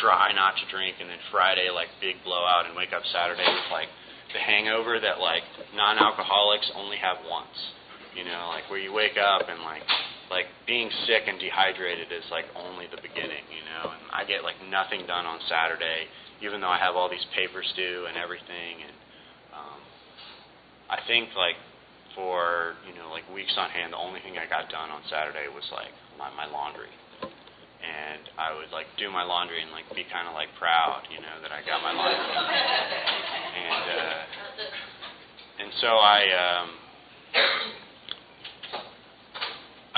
[0.00, 3.68] try not to drink, and then Friday like big blowout, and wake up Saturday with
[3.72, 3.88] like
[4.36, 5.42] the hangover that like
[5.74, 7.56] non-alcoholics only have once.
[8.16, 9.82] You know, like where you wake up and like
[10.30, 13.44] like being sick and dehydrated is like only the beginning.
[13.48, 16.08] You know, and I get like nothing done on Saturday,
[16.40, 18.96] even though I have all these papers due and everything, and
[19.56, 19.80] um,
[20.90, 21.56] I think like
[22.14, 23.92] for you know like weeks on hand.
[23.92, 26.92] The only thing I got done on Saturday was like my, my laundry,
[27.24, 31.20] and I would like do my laundry and like be kind of like proud, you
[31.20, 32.28] know, that I got my laundry.
[33.56, 34.20] and uh,
[35.64, 36.68] and so I um,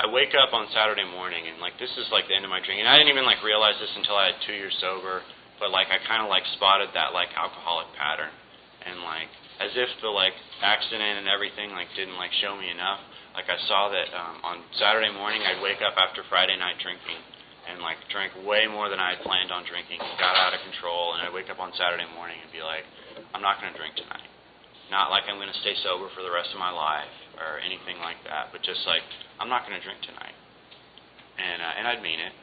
[0.05, 2.61] I wake up on Saturday morning and like this is like the end of my
[2.61, 2.85] drinking.
[2.85, 5.25] I didn't even like realize this until I had two years sober,
[5.57, 8.29] but like I kind of like spotted that like alcoholic pattern,
[8.85, 13.01] and like as if the like accident and everything like didn't like show me enough.
[13.33, 17.17] Like I saw that um, on Saturday morning I'd wake up after Friday night drinking
[17.65, 19.97] and like drank way more than I had planned on drinking.
[20.21, 22.85] Got out of control, and I'd wake up on Saturday morning and be like,
[23.33, 24.29] I'm not going to drink tonight.
[24.93, 27.99] Not like I'm going to stay sober for the rest of my life or anything
[27.99, 29.03] like that, but just like
[29.39, 30.35] I'm not going to drink tonight.
[31.37, 32.33] And uh, and I'd mean it,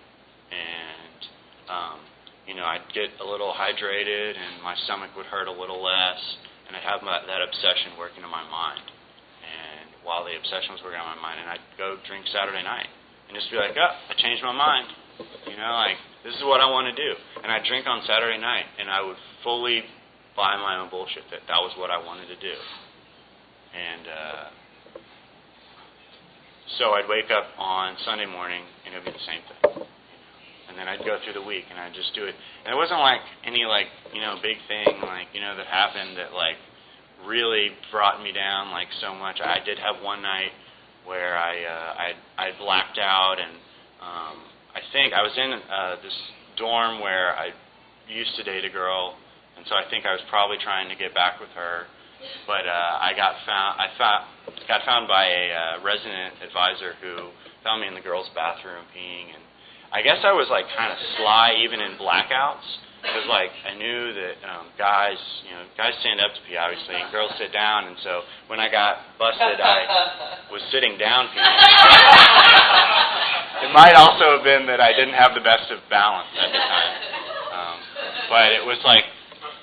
[0.52, 1.20] and
[1.68, 1.98] um,
[2.46, 6.20] you know I'd get a little hydrated, and my stomach would hurt a little less
[6.72, 8.80] and I'd have my, that obsession working in my mind.
[9.44, 12.88] And while the obsession was working on my mind, and I'd go drink Saturday night
[13.28, 14.88] and just be like, oh, I changed my mind.
[15.52, 17.12] You know, like this is what I want to do.
[17.44, 19.84] And I'd drink on Saturday night, and I would fully
[20.32, 22.56] buy my own bullshit that that was what I wanted to do.
[23.76, 24.44] And uh,
[26.78, 29.86] so I'd wake up on Sunday morning, and it'd be the same thing
[30.72, 32.34] and then I'd go through the week and I'd just do it.
[32.64, 36.16] And it wasn't like any like you know big thing like you know that happened
[36.16, 36.56] that like
[37.28, 39.36] really brought me down like so much.
[39.44, 40.56] I did have one night
[41.04, 42.08] where I uh, I
[42.40, 43.52] I blacked out and
[44.00, 44.36] um,
[44.72, 46.16] I think I was in uh, this
[46.56, 47.52] dorm where I
[48.08, 49.14] used to date a girl,
[49.56, 51.84] and so I think I was probably trying to get back with her.
[52.46, 53.80] But uh, I got found.
[53.80, 54.24] I found,
[54.68, 57.30] got found by a uh, resident advisor who
[57.64, 59.42] found me in the girls' bathroom peeing, and
[59.92, 62.66] I guess I was like kind of sly even in blackouts.
[63.02, 66.94] Because like I knew that um, guys, you know, guys stand up to pee obviously,
[66.94, 67.90] and girls sit down.
[67.90, 71.58] And so when I got busted, I was sitting down peeing.
[73.66, 76.62] it might also have been that I didn't have the best of balance at the
[76.62, 76.94] time.
[77.50, 77.78] Um,
[78.30, 79.04] but it was like,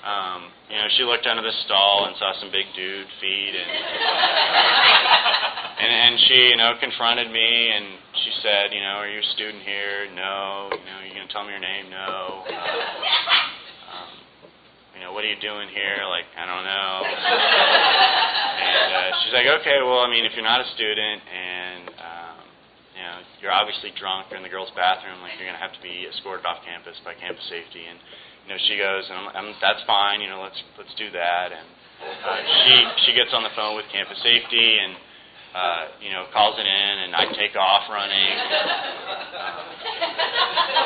[0.04, 3.70] um, you know, she looked under the stall and saw some big dude feet, and
[5.82, 9.28] and and she, you know, confronted me and she said, you know, are you a
[9.34, 10.06] student here?
[10.14, 10.68] No.
[10.70, 11.90] You know, are you going to tell me your name?
[11.90, 12.44] No.
[12.44, 14.10] Uh, um,
[14.94, 16.04] you know, what are you doing here?
[16.04, 16.92] Like, I don't know.
[18.60, 22.36] and uh, she's like, okay, well, I mean, if you're not a student and um,
[22.92, 25.72] you know you're obviously drunk or in the girls' bathroom, like you're going to have
[25.72, 27.88] to be escorted off campus by campus safety.
[27.88, 27.96] And
[28.44, 30.20] you know, she goes, and I'm, I'm, that's fine.
[30.20, 31.48] You know, let's let's do that.
[31.52, 31.66] And
[32.00, 32.74] uh, she
[33.06, 34.96] she gets on the phone with campus safety and
[35.50, 38.38] uh, you know, calls it in, and I take off running.
[38.38, 39.60] Uh,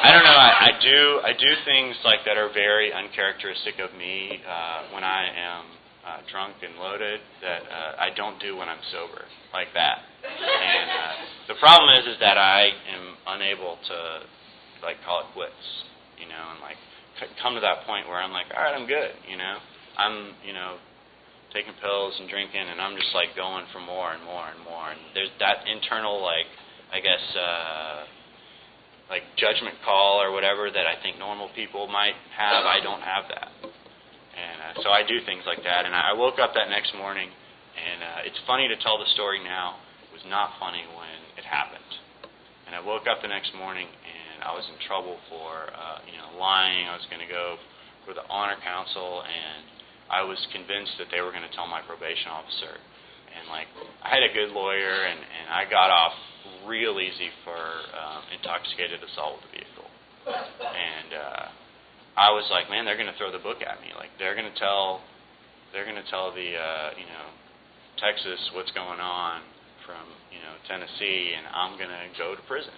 [0.04, 0.40] I don't know.
[0.40, 5.04] I, I do I do things like that are very uncharacteristic of me uh, when
[5.04, 5.64] I am
[6.04, 10.04] uh, drunk and loaded that uh, I don't do when I'm sober, like that.
[10.24, 11.12] And uh,
[11.48, 13.98] the problem is, is that I am unable to
[14.82, 15.64] like call it quits,
[16.20, 16.76] you know, and like
[17.42, 19.56] come to that point where I'm like, all right, I'm good, you know,
[19.96, 20.76] I'm, you know,
[21.54, 24.90] taking pills and drinking, and I'm just like going for more and more and more.
[24.90, 26.50] And there's that internal like,
[26.90, 27.98] I guess, uh,
[29.08, 32.66] like judgment call or whatever that I think normal people might have.
[32.66, 35.86] I don't have that, and uh, so I do things like that.
[35.86, 39.38] And I woke up that next morning, and uh, it's funny to tell the story
[39.38, 39.78] now.
[40.10, 41.86] It was not funny when it happened.
[42.66, 46.20] And I woke up the next morning, and I was in trouble for, uh, you
[46.20, 46.86] know, lying.
[46.86, 47.56] I was going to go
[48.04, 49.64] for the honor council and
[50.10, 52.76] I was convinced that they were going to tell my probation officer.
[53.34, 53.66] And like,
[54.04, 56.14] I had a good lawyer, and and I got off
[56.66, 59.88] real easy for um, intoxicated assault with a vehicle.
[60.62, 61.44] And uh,
[62.16, 63.90] I was like, man, they're going to throw the book at me.
[63.98, 65.02] Like, they're going to tell,
[65.72, 67.26] they're going to tell the, uh, you know,
[67.98, 69.42] Texas what's going on
[69.86, 72.72] from you know Tennessee, and I'm going to go to prison.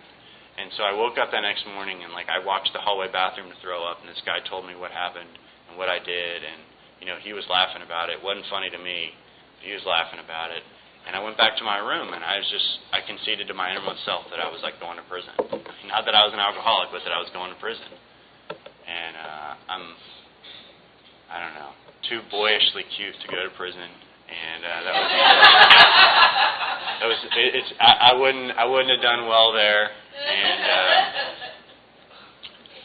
[0.56, 3.52] And so I woke up that next morning, and like I walked the hallway bathroom
[3.52, 5.28] to throw up, and this guy told me what happened
[5.68, 6.60] and what I did, and
[7.00, 8.18] you know, he was laughing about it.
[8.20, 9.12] It wasn't funny to me.
[9.60, 10.64] He was laughing about it.
[11.06, 13.70] And I went back to my room, and I was just, I conceded to my
[13.70, 15.30] innermost self that I was like going to prison.
[15.92, 17.86] Not that I was an alcoholic, but that I was going to prison.
[18.50, 19.84] And uh, I'm,
[21.30, 21.70] I don't know,
[22.10, 23.86] too boyishly cute to go to prison.
[24.26, 25.06] And uh, that was,
[26.98, 29.94] that was, it, it's, I, I wouldn't, I wouldn't have done well there.
[30.16, 31.36] And uh,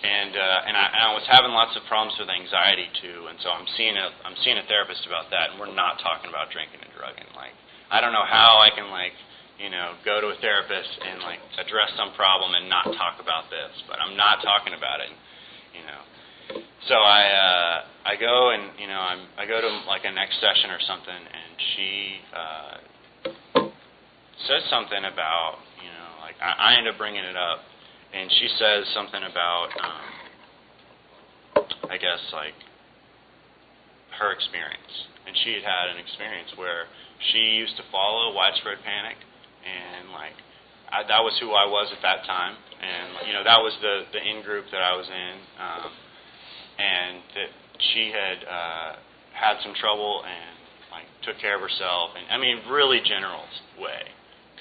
[0.01, 3.37] and uh, and I, and I was having lots of problems with anxiety too, and
[3.39, 6.51] so I'm seeing a I'm seeing a therapist about that, and we're not talking about
[6.51, 7.29] drinking and drugging.
[7.37, 7.53] Like
[7.87, 9.15] I don't know how I can like
[9.61, 13.47] you know go to a therapist and like address some problem and not talk about
[13.53, 15.13] this, but I'm not talking about it,
[15.77, 16.01] you know.
[16.89, 17.75] So I uh,
[18.11, 21.21] I go and you know I'm I go to like a next session or something,
[21.21, 21.91] and she
[22.33, 22.75] uh,
[24.49, 25.61] says something about
[26.31, 27.59] like I, I end up bringing it up
[28.13, 30.07] and she says something about, um,
[31.89, 32.55] I guess, like
[34.19, 35.07] her experience.
[35.27, 36.85] And she had had an experience where
[37.31, 39.15] she used to follow widespread panic,
[39.61, 40.33] and like
[40.89, 44.09] I, that was who I was at that time, and you know that was the
[44.11, 45.91] the in group that I was in, um,
[46.81, 47.51] and that
[47.93, 48.91] she had uh,
[49.37, 50.57] had some trouble and
[50.89, 53.45] like took care of herself, and I mean really general
[53.77, 54.09] way,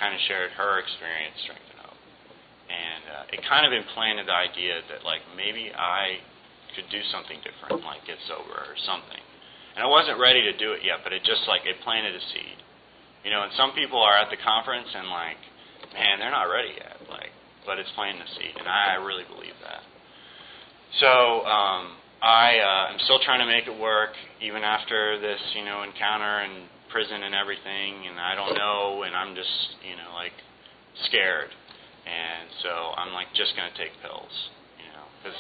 [0.01, 1.71] kind of shared her experience, strength
[2.71, 6.23] and uh, it kind of implanted the idea that like maybe I
[6.79, 9.19] could do something different, like get sober or something.
[9.75, 12.23] And I wasn't ready to do it yet, but it just like it planted a
[12.31, 12.59] seed.
[13.27, 15.43] You know, and some people are at the conference and like,
[15.93, 16.97] man, they're not ready yet.
[17.11, 17.35] Like,
[17.67, 19.83] but it's planting a seed, and I, I really believe that.
[21.03, 25.67] So um, I uh, am still trying to make it work, even after this, you
[25.67, 28.07] know, encounter and prison and everything.
[28.11, 30.37] And I don't know, and I'm just, you know, like
[31.07, 31.51] scared
[32.07, 34.33] and so I'm like just to take pills,
[34.81, 35.39] you know, because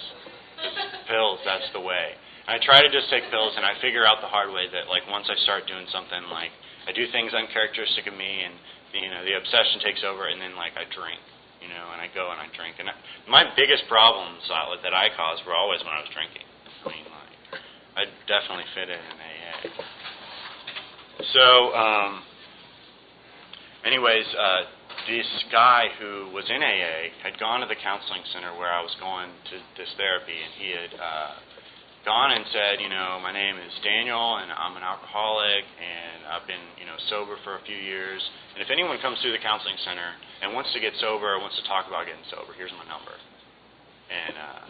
[1.08, 2.14] pills, that's the way.
[2.46, 4.86] And I try to just take pills, and I figure out the hard way that
[4.86, 6.52] like once I start doing something, like
[6.86, 8.54] I do things uncharacteristic of me, and
[8.92, 11.20] you know the obsession takes over, and then like I drink,
[11.64, 12.76] you know, and I go and I drink.
[12.78, 12.94] And I,
[13.28, 16.44] my biggest problems uh, that I caused were always when I was drinking.
[16.44, 17.34] I mean, like
[17.96, 19.99] I definitely fit in in AA.
[21.32, 22.22] So, um,
[23.84, 24.26] anyways.
[24.38, 24.62] Uh,
[25.08, 28.92] this guy who was in AA had gone to the counseling center where I was
[29.00, 31.32] going to this therapy, and he had uh,
[32.04, 36.46] gone and said, you know, my name is Daniel, and I'm an alcoholic, and I've
[36.46, 38.20] been, you know, sober for a few years.
[38.54, 41.56] And if anyone comes through the counseling center and wants to get sober or wants
[41.56, 43.14] to talk about getting sober, here's my number.
[44.10, 44.62] And uh,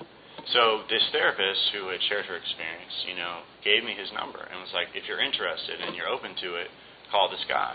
[0.52, 4.60] so this therapist who had shared her experience, you know, gave me his number and
[4.60, 6.68] was like, if you're interested and you're open to it,
[7.10, 7.74] call this guy.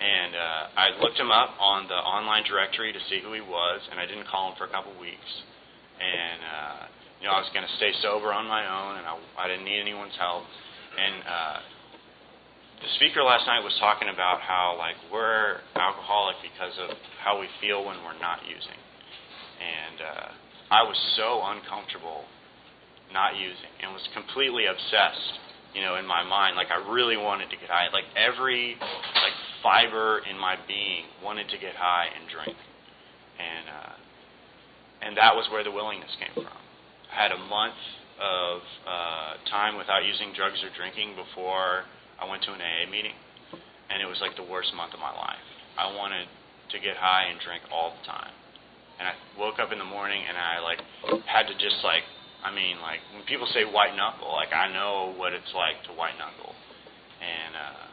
[0.00, 3.80] And uh, I looked him up on the online directory to see who he was,
[3.92, 5.30] and I didn't call him for a couple weeks.
[6.00, 6.82] And uh,
[7.20, 9.68] you know, I was going to stay sober on my own, and I, I didn't
[9.68, 10.48] need anyone's help.
[10.96, 11.58] And uh,
[12.80, 17.46] the speaker last night was talking about how like we're alcoholic because of how we
[17.60, 18.80] feel when we're not using.
[19.60, 20.28] And uh,
[20.70, 22.24] I was so uncomfortable
[23.12, 25.34] not using and was completely obsessed,
[25.74, 26.54] you know, in my mind.
[26.56, 27.90] Like I really wanted to get high.
[27.92, 32.56] Like every like fiber in my being wanted to get high and drink.
[33.38, 33.94] And uh,
[35.02, 36.60] and that was where the willingness came from.
[37.10, 37.80] I had a month
[38.20, 41.88] of uh, time without using drugs or drinking before
[42.20, 43.16] I went to an AA meeting,
[43.88, 45.42] and it was like the worst month of my life.
[45.78, 46.28] I wanted
[46.70, 48.30] to get high and drink all the time,
[49.00, 50.78] and I woke up in the morning and I like
[51.24, 52.04] had to just like,
[52.44, 55.96] I mean, like when people say white knuckle, like I know what it's like to
[55.96, 56.52] white knuckle,
[57.24, 57.84] and uh,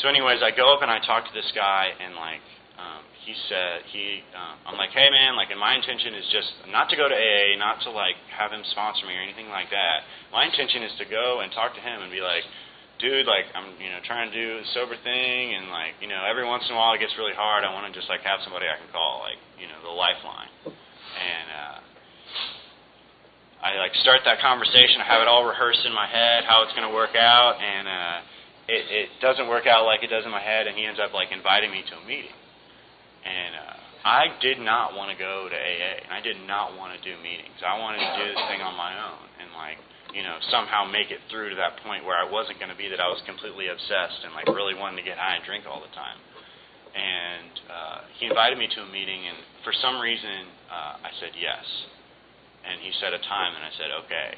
[0.00, 2.44] so anyways, I go up and I talk to this guy and like
[2.80, 6.72] um, he said he um, I'm like, hey man, like, and my intention is just
[6.72, 9.68] not to go to AA, not to like have him sponsor me or anything like
[9.72, 10.08] that.
[10.32, 12.44] My intention is to go and talk to him and be like,
[12.98, 16.24] dude, like I'm you know trying to do the sober thing, and like you know
[16.24, 17.64] every once in a while it gets really hard.
[17.64, 20.52] I want to just like have somebody I can call, like you know the lifeline,
[20.64, 21.48] and.
[21.50, 21.78] uh
[23.62, 25.00] I like start that conversation.
[25.00, 27.88] I have it all rehearsed in my head how it's going to work out, and
[27.88, 28.16] uh,
[28.68, 30.68] it, it doesn't work out like it does in my head.
[30.68, 32.36] And he ends up like inviting me to a meeting,
[33.24, 33.74] and uh,
[34.06, 37.16] I did not want to go to AA, and I did not want to do
[37.22, 37.58] meetings.
[37.64, 39.82] I wanted to do this thing on my own, and like
[40.16, 42.88] you know somehow make it through to that point where I wasn't going to be
[42.88, 45.84] that I was completely obsessed and like really wanting to get high and drink all
[45.84, 46.16] the time.
[46.96, 51.36] And uh, he invited me to a meeting, and for some reason uh, I said
[51.36, 51.60] yes.
[52.64, 54.30] And he set a time, and I said okay.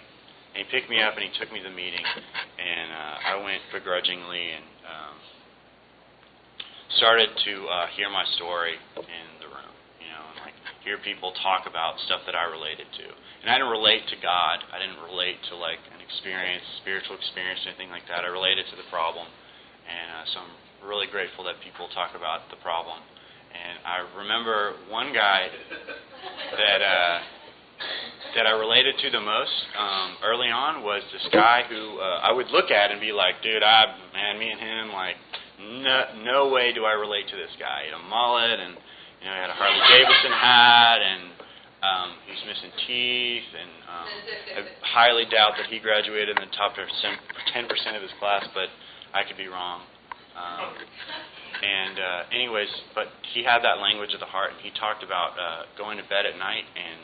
[0.52, 3.34] And he picked me up and he took me to the meeting, and uh, I
[3.38, 4.66] went begrudgingly and.
[4.82, 5.16] Um,
[6.96, 11.32] started to uh, hear my story in the room, you know, and like hear people
[11.42, 13.06] talk about stuff that I related to.
[13.42, 14.62] And I didn't relate to God.
[14.72, 18.24] I didn't relate to like an experience, spiritual experience, anything like that.
[18.24, 19.26] I related to the problem,
[19.86, 20.54] and uh, so I'm
[20.88, 22.98] really grateful that people talk about the problem.
[23.48, 27.18] And I remember one guy that uh,
[28.36, 32.32] that I related to the most um, early on was this guy who uh, I
[32.32, 35.16] would look at and be like, dude, I man, me and him like
[35.60, 37.90] no, no way do I relate to this guy.
[37.90, 38.76] Had a mullet, and
[39.20, 41.22] you know, he had a Harley Davidson hat, and
[41.82, 44.06] um, he missing teeth, and um,
[44.56, 48.72] I highly doubt that he graduated in the top 10% of his class, but
[49.12, 49.82] I could be wrong.
[50.38, 50.70] Um,
[51.58, 55.34] and uh, anyways, but he had that language of the heart, and he talked about
[55.34, 56.98] uh, going to bed at night and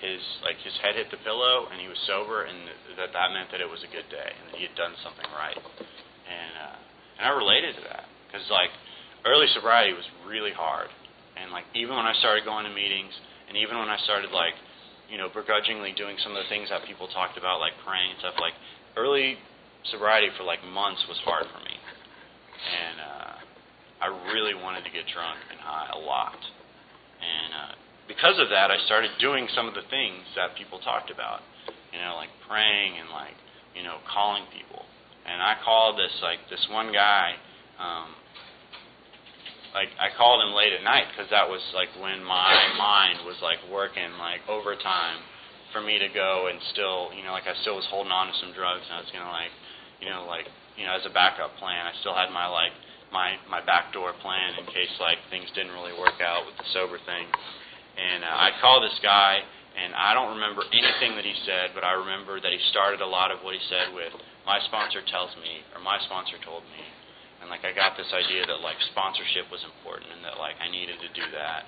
[0.00, 2.56] his like his head hit the pillow and he was sober, and
[2.96, 5.26] that that meant that it was a good day and that he had done something
[5.34, 5.58] right.
[5.58, 6.76] And uh,
[7.18, 8.70] and I related to that because like
[9.26, 10.88] early sobriety was really hard,
[11.40, 13.12] and like even when I started going to meetings,
[13.48, 14.54] and even when I started like
[15.08, 18.18] you know begrudgingly doing some of the things that people talked about, like praying and
[18.20, 18.54] stuff, like
[18.96, 19.38] early
[19.90, 23.34] sobriety for like months was hard for me, and uh,
[24.02, 26.38] I really wanted to get drunk and high a lot,
[27.22, 27.74] and uh,
[28.08, 31.44] because of that, I started doing some of the things that people talked about,
[31.92, 33.36] you know, like praying and like
[33.76, 34.82] you know calling people.
[35.28, 37.36] And I called this like this one guy.
[37.78, 38.16] Um,
[39.74, 43.36] like I called him late at night because that was like when my mind was
[43.40, 45.20] like working like overtime
[45.72, 48.36] for me to go and still you know like I still was holding on to
[48.40, 49.52] some drugs and I was gonna like
[50.00, 52.72] you know like you know as a backup plan I still had my like
[53.12, 57.00] my my backdoor plan in case like things didn't really work out with the sober
[57.08, 57.24] thing.
[57.98, 59.40] And uh, I called this guy
[59.74, 63.08] and I don't remember anything that he said but I remember that he started a
[63.08, 64.12] lot of what he said with
[64.48, 66.80] my sponsor tells me, or my sponsor told me,
[67.40, 70.68] and like I got this idea that like sponsorship was important and that like I
[70.70, 71.66] needed to do that,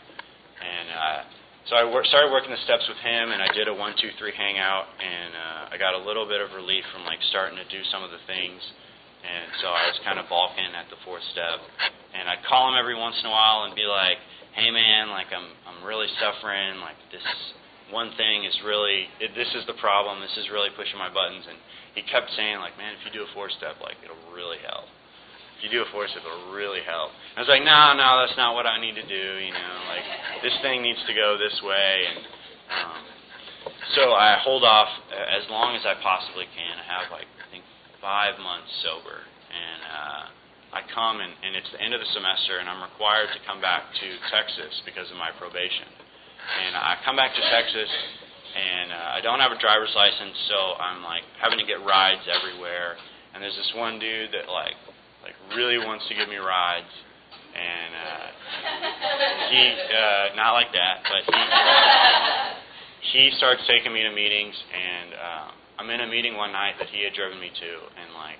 [0.61, 1.21] and uh,
[1.69, 4.11] so I wor- started working the steps with him, and I did a one, two,
[4.17, 7.67] three hangout, and uh, I got a little bit of relief from like starting to
[7.69, 8.59] do some of the things,
[9.23, 11.61] and so I was kind of balking at the fourth step,
[12.17, 14.17] and I'd call him every once in a while and be like,
[14.57, 17.25] hey man, like I'm I'm really suffering, like this
[17.93, 21.45] one thing is really it, this is the problem, this is really pushing my buttons,
[21.45, 21.59] and
[21.95, 24.89] he kept saying like, man, if you do a four step, like it'll really help.
[25.61, 27.13] If you do a four step, it'll really help.
[27.37, 29.27] I was like, no, no, that's not what I need to do.
[29.45, 32.21] You know, like this thing needs to go this way, and
[32.73, 33.01] um,
[33.93, 36.81] so I hold off as long as I possibly can.
[36.81, 37.69] I have like I think
[38.01, 40.25] five months sober, and uh,
[40.73, 43.61] I come and, and it's the end of the semester, and I'm required to come
[43.61, 45.93] back to Texas because of my probation.
[46.41, 47.93] And I come back to Texas
[48.51, 52.27] and uh, I don't have a driver's license, so I'm like having to get rides
[52.27, 52.99] everywhere.
[53.35, 54.75] And there's this one dude that like
[55.57, 56.93] really wants to give me rides,
[57.55, 58.29] and uh,
[59.51, 61.41] he uh, not like that, but he
[63.13, 65.49] he starts taking me to meetings, and uh,
[65.79, 68.39] I'm in a meeting one night that he had driven me to, and like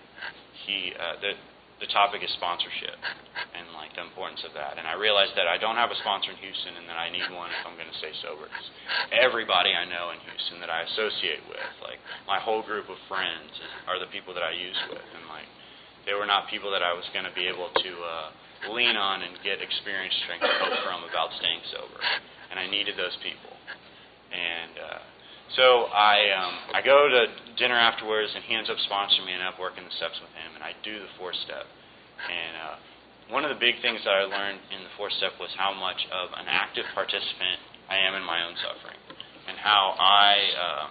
[0.67, 1.33] he uh, the
[1.81, 2.93] the topic is sponsorship
[3.57, 4.77] and like the importance of that.
[4.77, 7.25] And I realized that I don't have a sponsor in Houston and that I need
[7.33, 8.45] one if I'm going to stay sober.
[8.53, 8.69] Cause
[9.09, 11.97] everybody I know in Houston that I associate with, like
[12.29, 13.49] my whole group of friends,
[13.89, 15.49] are the people that I use with, and like
[16.07, 19.23] they were not people that I was going to be able to uh, lean on
[19.23, 22.01] and get experience, strength, and hope from about staying sober.
[22.51, 23.55] And I needed those people.
[24.31, 25.03] And uh,
[25.57, 27.27] so I um, I go to
[27.59, 30.15] dinner afterwards, and he ends up sponsoring me, and I end up working the steps
[30.23, 31.67] with him, and I do the four step.
[32.23, 32.77] And uh,
[33.35, 35.99] one of the big things that I learned in the four step was how much
[36.15, 37.59] of an active participant
[37.91, 38.99] I am in my own suffering,
[39.51, 40.91] and how I, um,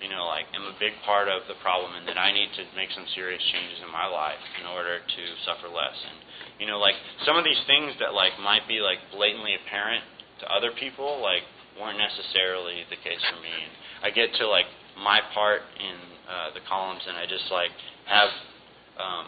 [0.00, 2.64] you know, like am a big part of the problem, and that I need to
[2.76, 5.96] make some serious changes in my life in order to suffer less.
[5.96, 6.18] And
[6.60, 10.04] you know, like some of these things that like might be like blatantly apparent
[10.40, 11.44] to other people, like
[11.80, 13.52] weren't necessarily the case for me.
[13.52, 13.72] And
[14.04, 14.68] I get to like
[15.00, 15.96] my part in
[16.28, 17.72] uh, the columns, and I just like
[18.08, 18.32] have
[19.00, 19.24] um,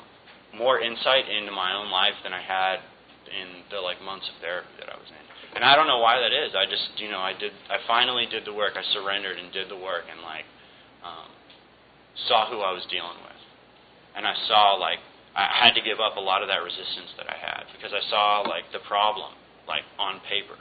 [0.56, 2.80] more insight into my own life than I had
[3.28, 5.24] in the like months of therapy that I was in.
[5.56, 6.52] And I don't know why that is.
[6.52, 8.76] I just you know I did I finally did the work.
[8.76, 10.44] I surrendered and did the work, and like
[11.04, 11.30] um,
[12.26, 13.42] saw who I was dealing with,
[14.16, 14.98] and I saw like
[15.36, 18.02] I had to give up a lot of that resistance that I had because I
[18.10, 19.32] saw like the problem
[19.66, 20.58] like on paper,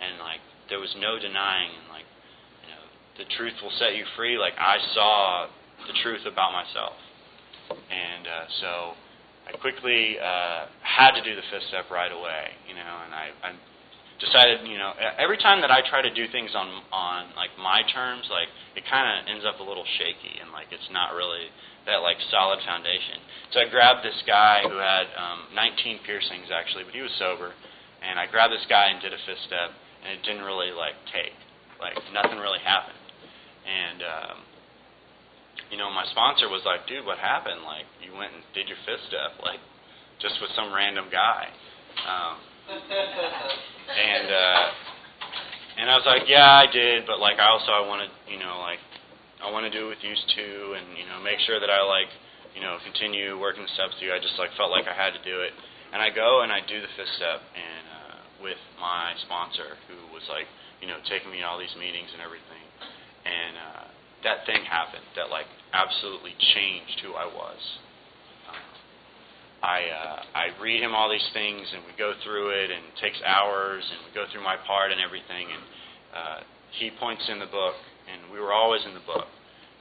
[0.00, 2.08] and like there was no denying and like
[2.64, 2.84] you know
[3.18, 4.38] the truth will set you free.
[4.38, 5.46] Like i saw
[5.86, 6.94] the truth about myself.
[7.70, 8.70] And uh, so
[9.48, 13.30] i quickly uh, had to do the fifth step right away you know and i
[13.42, 13.50] i
[14.20, 17.82] decided you know every time that i try to do things on on like my
[17.92, 21.48] terms like it kind of ends up a little shaky and like it's not really
[21.86, 23.18] that like solid foundation
[23.50, 27.52] so i grabbed this guy who had um 19 piercings actually but he was sober
[28.02, 30.98] and i grabbed this guy and did a fifth step and it didn't really like
[31.14, 31.34] take.
[31.78, 32.98] Like nothing really happened.
[33.66, 34.36] And um,
[35.70, 37.62] you know, my sponsor was like, "Dude, what happened?
[37.62, 39.62] Like you went and did your fifth step, like
[40.18, 41.50] just with some random guy."
[42.06, 42.38] Um,
[42.68, 44.64] and uh,
[45.78, 48.38] and I was like, "Yeah, I did, but like I also I want to, you
[48.38, 48.78] know, like
[49.42, 51.82] I want to do it with you too, and you know, make sure that I
[51.82, 52.08] like."
[52.52, 54.12] you know, continue working the steps through.
[54.12, 55.56] I just like felt like I had to do it,
[55.88, 57.82] and I go and I do the fifth step, and
[58.42, 60.50] with my sponsor who was like,
[60.82, 62.66] you know, taking me to all these meetings and everything.
[63.22, 63.84] And uh,
[64.26, 67.62] that thing happened that like absolutely changed who I was.
[69.62, 72.96] I uh, I read him all these things and we go through it and it
[73.00, 75.62] takes hours and we go through my part and everything and
[76.12, 76.38] uh,
[76.78, 77.78] he points in the book
[78.10, 79.30] and we were always in the book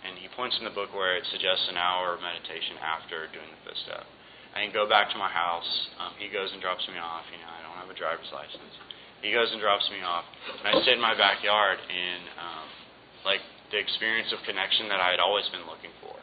[0.06, 3.50] and he points in the book where it suggests an hour of meditation after doing
[3.50, 4.06] the fifth step.
[4.52, 5.70] I can go back to my house.
[6.02, 7.24] Um, he goes and drops me off.
[7.32, 8.74] You know, I don't have a driver's license.
[9.24, 12.68] He goes and drops me off, and I sit in my backyard, and um,
[13.22, 16.18] like the experience of connection that I had always been looking for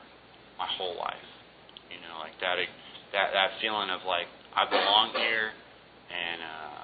[0.59, 1.29] my whole life.
[1.89, 2.59] You know, like that
[3.13, 5.53] that that feeling of like I belong here,
[6.11, 6.83] and uh,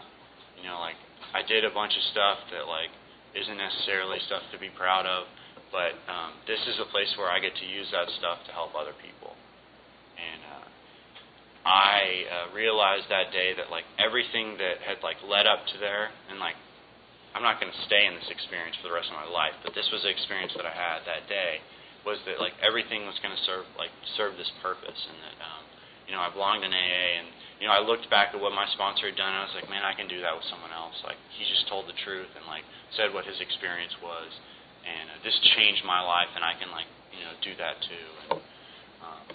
[0.60, 0.98] you know, like
[1.34, 2.92] I did a bunch of stuff that like
[3.34, 5.26] isn't necessarily stuff to be proud of,
[5.74, 8.78] but um, this is a place where I get to use that stuff to help
[8.78, 9.34] other people.
[10.14, 10.66] And uh,
[11.66, 11.98] I
[12.30, 16.38] uh, realized that day that like everything that had like led up to there, and
[16.38, 16.54] like
[17.34, 19.74] I'm not going to stay in this experience for the rest of my life, but
[19.74, 21.58] this was the experience that I had that day,
[22.06, 25.64] was that like everything was going to serve like serve this purpose, and that um,
[26.06, 27.28] you know I belonged in AA, and
[27.60, 29.68] you know I looked back at what my sponsor had done, and I was like,
[29.68, 30.94] man, I can do that with someone else.
[31.04, 32.64] Like he just told the truth and like
[32.96, 34.30] said what his experience was,
[34.84, 38.08] and uh, this changed my life, and I can like you know do that too.
[38.30, 38.44] And,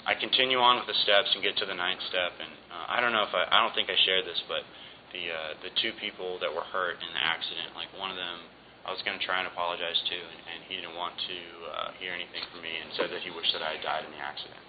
[0.05, 2.97] I continue on with the steps and get to the ninth step, and uh, I
[2.97, 4.65] don't know if I, I don't think I shared this, but
[5.13, 8.49] the uh, the two people that were hurt in the accident, like one of them,
[8.86, 11.89] I was going to try and apologize to, and, and he didn't want to uh,
[12.01, 14.22] hear anything from me, and said that he wished that I had died in the
[14.22, 14.61] accident.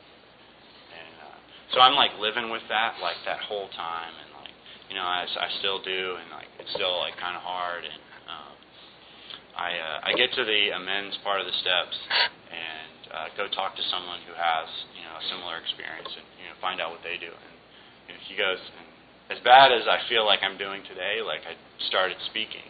[1.73, 4.55] So I'm like living with that, like that whole time, and like
[4.91, 8.03] you know, I, I still do, and like it's still like kind of hard, and
[8.27, 8.55] um,
[9.55, 11.95] I uh, I get to the amends part of the steps,
[12.51, 14.67] and uh, go talk to someone who has
[14.99, 17.31] you know a similar experience and you know find out what they do.
[17.31, 17.55] And
[18.11, 18.91] you know, he goes, and
[19.31, 21.55] as bad as I feel like I'm doing today, like I
[21.87, 22.67] started speaking,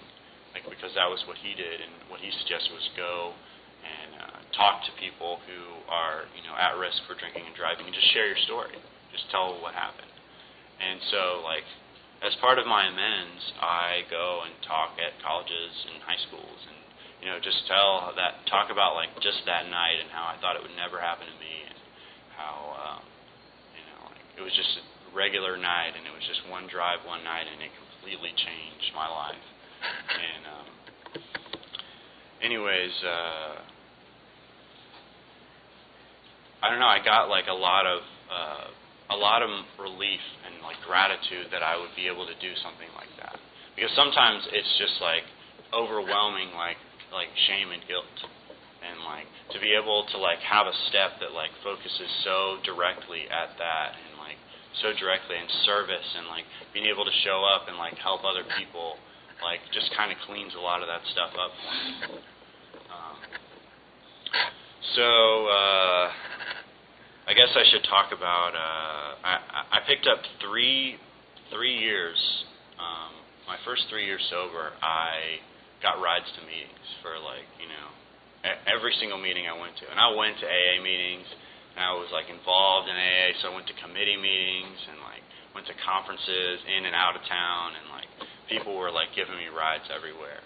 [0.53, 3.33] like because that was what he did, and what he suggested was go
[3.81, 7.89] and uh, talk to people who are you know at risk for drinking and driving,
[7.89, 8.77] and just share your story,
[9.13, 10.11] just tell what happened.
[10.81, 11.67] And so like
[12.23, 16.81] as part of my amends, I go and talk at colleges and high schools and
[17.21, 20.57] you know, just tell that, talk about like just that night and how I thought
[20.57, 21.77] it would never happen to me and
[22.33, 23.05] how, um,
[23.77, 27.05] you know, like it was just a regular night and it was just one drive
[27.05, 29.45] one night and it completely changed my life.
[30.17, 30.69] And, um,
[32.41, 33.61] anyways, uh,
[36.65, 38.01] I don't know, I got like a lot of,
[38.33, 38.65] uh,
[39.11, 42.89] a lot of relief and like gratitude that I would be able to do something
[42.95, 43.37] like that.
[43.75, 45.27] Because sometimes it's just like
[45.75, 46.79] overwhelming, like
[47.11, 48.07] like shame and guilt,
[48.87, 53.27] and like to be able to like have a step that like focuses so directly
[53.27, 54.39] at that and like
[54.79, 58.47] so directly in service and like being able to show up and like help other
[58.55, 58.95] people,
[59.43, 61.53] like just kind of cleans a lot of that stuff up.
[62.95, 63.19] Um,
[64.95, 65.11] so.
[65.51, 66.30] uh
[67.31, 68.59] I guess I should talk about.
[68.59, 70.99] Uh, I, I picked up three
[71.55, 72.19] three years.
[72.75, 73.15] Um,
[73.47, 75.39] my first three years sober, I
[75.79, 77.87] got rides to meetings for like you know
[78.67, 81.31] every single meeting I went to, and I went to AA meetings,
[81.79, 85.23] and I was like involved in AA, so I went to committee meetings and like
[85.55, 88.11] went to conferences in and out of town, and like
[88.51, 90.43] people were like giving me rides everywhere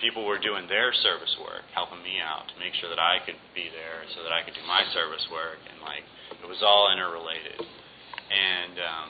[0.00, 3.38] people were doing their service work, helping me out to make sure that I could
[3.54, 6.04] be there, so that I could do my service work, and like
[6.40, 7.60] it was all interrelated.
[7.60, 9.08] And um,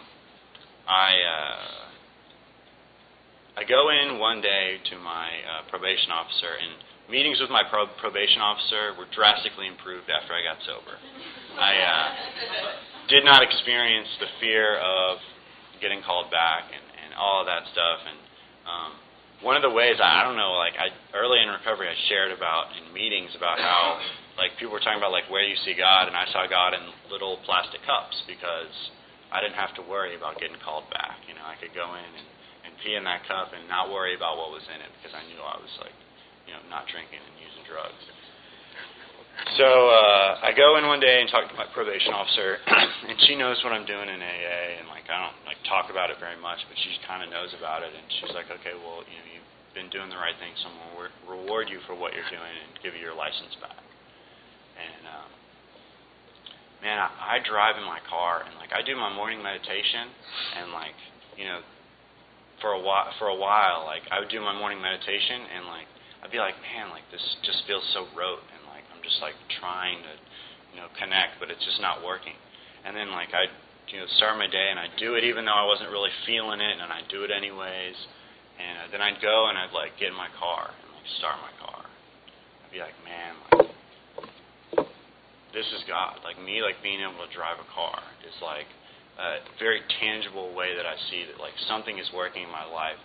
[0.86, 1.80] I uh,
[3.60, 6.72] I go in one day to my uh, probation officer, and
[7.10, 10.96] meetings with my pro- probation officer were drastically improved after I got sober.
[11.58, 12.08] I uh,
[13.08, 15.18] did not experience the fear of
[15.82, 18.18] getting called back and, and all of that stuff, and
[18.64, 18.92] um,
[19.40, 22.76] one of the ways I, don't know, like I early in recovery, I shared about
[22.76, 23.96] in meetings about how
[24.36, 26.82] like people were talking about like where you see God, and I saw God in
[27.08, 28.72] little plastic cups because
[29.32, 31.24] I didn't have to worry about getting called back.
[31.24, 32.28] You know, I could go in and,
[32.68, 35.24] and pee in that cup and not worry about what was in it because I
[35.24, 35.96] knew I was like,
[36.44, 38.04] you know, not drinking and using drugs.
[39.56, 42.60] So uh, I go in one day and talk to my probation officer,
[43.08, 46.12] and she knows what I'm doing in AA, and like I don't like talk about
[46.12, 49.00] it very much, but she kind of knows about it, and she's like, okay, well,
[49.08, 52.12] you know, you've been doing the right thing, so I'm gonna reward you for what
[52.12, 53.80] you're doing and give you your license back.
[54.76, 55.30] And um,
[56.84, 60.04] man, I, I drive in my car, and like I do my morning meditation,
[60.60, 60.96] and like
[61.40, 61.64] you know,
[62.60, 65.88] for a while, for a while, like I would do my morning meditation, and like
[66.20, 68.59] I'd be like, man, like this just feels so rote I'm
[69.10, 70.14] just like trying to,
[70.70, 72.38] you know, connect, but it's just not working.
[72.86, 73.50] And then like I,
[73.90, 76.62] you know, start my day and I do it even though I wasn't really feeling
[76.62, 77.98] it, and I do it anyways.
[78.60, 81.36] And uh, then I'd go and I'd like get in my car and like start
[81.42, 81.82] my car.
[81.82, 83.74] I'd be like, man, like
[85.50, 86.22] this is God.
[86.22, 88.70] Like me, like being able to drive a car is like
[89.18, 93.00] a very tangible way that I see that like something is working in my life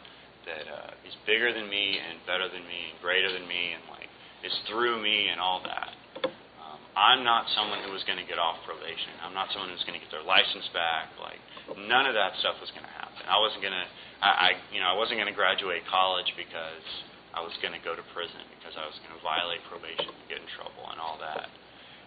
[0.46, 3.84] that uh, is bigger than me and better than me and greater than me and
[3.90, 4.08] like
[4.46, 5.90] is through me and all that.
[6.22, 9.18] Um, I'm not someone who was going to get off probation.
[9.26, 11.10] I'm not someone who's going to get their license back.
[11.18, 11.42] Like
[11.74, 13.26] none of that stuff was going to happen.
[13.26, 13.88] I wasn't going to,
[14.22, 16.86] I, I, you know, I wasn't going to graduate college because
[17.34, 20.26] I was going to go to prison because I was going to violate probation and
[20.30, 21.50] get in trouble and all that.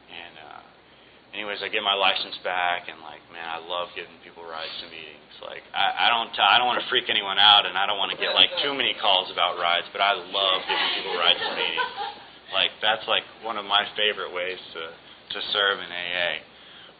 [0.09, 0.63] And uh,
[1.37, 4.87] anyways, I get my license back, and like, man, I love giving people rides to
[4.89, 5.35] meetings.
[5.45, 8.15] Like, I, I don't, I don't want to freak anyone out, and I don't want
[8.15, 11.53] to get like too many calls about rides, but I love giving people rides to
[11.53, 11.93] meetings.
[12.53, 14.83] Like that's like one of my favorite ways to
[15.35, 16.41] to serve in AA.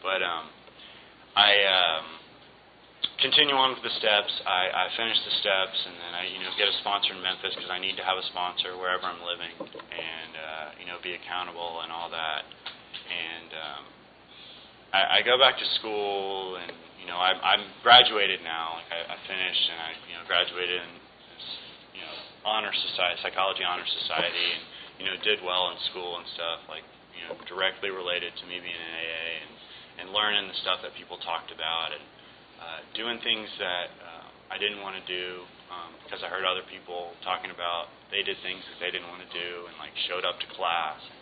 [0.03, 0.47] But um,
[1.35, 2.05] I um,
[3.19, 4.31] continue on with the steps.
[4.47, 7.55] I, I finish the steps, and then I you know get a sponsor in Memphis
[7.55, 11.19] because I need to have a sponsor wherever I'm living, and uh, you know be
[11.19, 12.47] accountable and all that.
[13.09, 13.83] And um,
[14.93, 18.79] I, I go back to school, and you know I'm, I'm graduated now.
[18.79, 20.91] Like I, I finished, and I you know graduated in
[21.99, 22.15] you know
[22.47, 24.63] honor society, psychology honor society, and
[24.99, 26.85] you know, did well in school and stuff, like,
[27.15, 29.53] you know, directly related to me being in AA and,
[30.03, 32.05] and learning the stuff that people talked about and
[32.59, 36.67] uh, doing things that uh, I didn't want to do um, because I heard other
[36.67, 40.27] people talking about they did things that they didn't want to do and like showed
[40.27, 41.21] up to class and,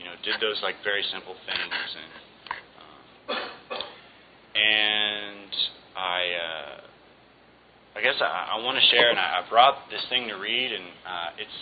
[0.00, 2.12] you know, did those like very simple things and
[2.80, 2.88] um,
[4.56, 5.52] and
[5.92, 6.76] I uh,
[7.96, 10.72] I guess I, I want to share and I, I brought this thing to read
[10.72, 11.58] and uh, it's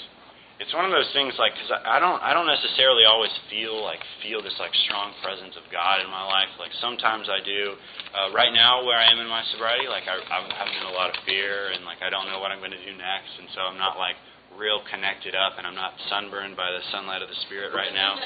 [0.59, 3.79] it's one of those things like because I, I don't I don't necessarily always feel
[3.79, 6.51] like feel this like strong presence of God in my life.
[6.59, 7.79] Like sometimes I do.
[8.11, 11.15] Uh, right now, where I am in my sobriety, like I, I'm having a lot
[11.15, 13.71] of fear and like I don't know what I'm going to do next, and so
[13.71, 14.19] I'm not like
[14.59, 18.19] real connected up, and I'm not sunburned by the sunlight of the Spirit right now.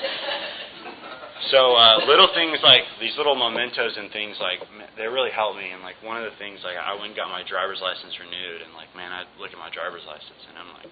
[1.52, 4.64] so uh, little things like these little mementos and things like
[4.96, 5.68] they really help me.
[5.68, 8.64] And like one of the things like I went and got my driver's license renewed,
[8.64, 10.88] and like man, I look at my driver's license and I'm like,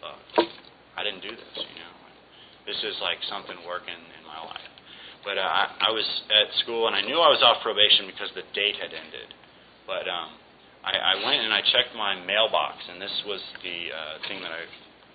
[0.00, 0.48] fuck
[0.98, 1.94] I didn't do this, you know.
[2.66, 4.66] This is like something working in my life.
[5.22, 8.34] But uh, I, I was at school and I knew I was off probation because
[8.34, 9.30] the date had ended.
[9.86, 10.34] But um,
[10.82, 14.50] I, I went and I checked my mailbox, and this was the uh, thing that
[14.52, 14.66] I,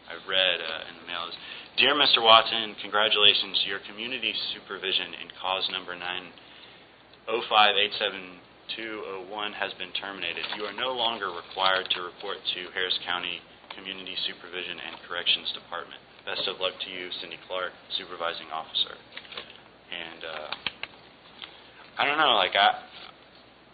[0.09, 1.27] I read uh, in the mail.
[1.29, 1.37] Is,
[1.77, 2.25] Dear Mr.
[2.25, 3.61] Watson, congratulations.
[3.67, 6.33] Your community supervision in cause number nine
[7.29, 10.43] 0587-201 has been terminated.
[10.57, 13.39] You are no longer required to report to Harris County
[13.75, 15.99] Community Supervision and Corrections Department.
[16.23, 18.95] Best of luck to you, Cindy Clark, Supervising Officer.
[19.91, 20.49] And uh,
[21.99, 22.79] I don't know, like I,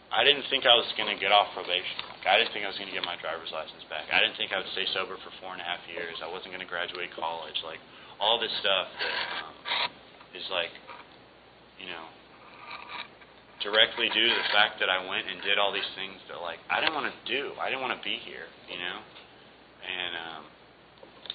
[0.10, 1.96] I didn't think I was going to get off probation.
[2.18, 4.10] Like, I didn't think I was going to get my driver's license back.
[4.10, 6.18] I didn't think I would stay sober for four and a half years.
[6.20, 7.56] I wasn't going to graduate college.
[7.62, 7.80] Like
[8.18, 9.56] all this stuff that um,
[10.34, 10.74] is like,
[11.78, 12.06] you know,
[13.62, 16.60] directly due to the fact that I went and did all these things that like
[16.68, 17.54] I didn't want to do.
[17.62, 18.98] I didn't want to be here, you know.
[19.84, 20.44] And um,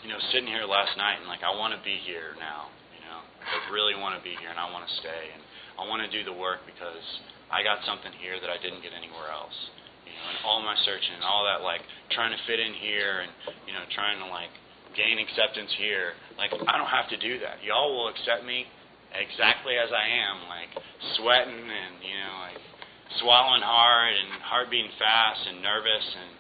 [0.05, 2.69] you know, sitting here last night and like I want to be here now.
[2.93, 5.41] You know, I really want to be here and I want to stay and
[5.81, 7.05] I want to do the work because
[7.49, 9.57] I got something here that I didn't get anywhere else.
[10.05, 11.81] You know, and all my searching and all that like
[12.13, 13.33] trying to fit in here and
[13.65, 14.53] you know trying to like
[14.93, 16.15] gain acceptance here.
[16.37, 17.65] Like I don't have to do that.
[17.65, 18.69] Y'all will accept me
[19.15, 20.71] exactly as I am, like
[21.17, 22.61] sweating and you know like
[23.21, 26.31] swallowing hard and heart beating fast and nervous and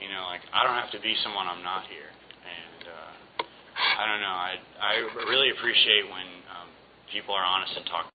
[0.00, 2.10] you know like I don't have to be someone I'm not here.
[2.44, 3.12] And uh,
[3.98, 4.36] I don't know.
[4.36, 4.92] I I
[5.26, 6.68] really appreciate when um,
[7.10, 8.10] people are honest and talk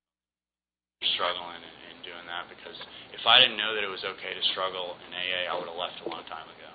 [1.16, 2.76] struggling and, and doing that because
[3.16, 5.80] if I didn't know that it was okay to struggle in AA, I would have
[5.80, 6.72] left a long time ago.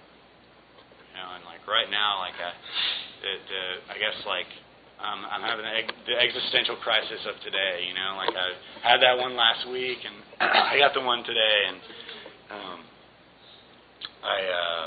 [1.13, 2.51] You know, and like right now, like I,
[3.21, 4.49] the, the I guess like
[5.01, 5.65] um, I'm having
[6.09, 7.85] the, existential crisis of today.
[7.85, 8.49] You know, like I
[8.81, 11.79] had that one last week, and I got the one today, and
[12.51, 12.79] um,
[14.25, 14.87] I uh,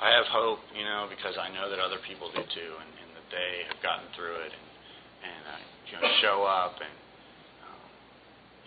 [0.00, 0.62] I have hope.
[0.72, 4.06] You know, because I know that other people do too, and, and they have gotten
[4.14, 4.68] through it and,
[5.26, 6.96] and uh, you know, show up and
[7.66, 7.82] um,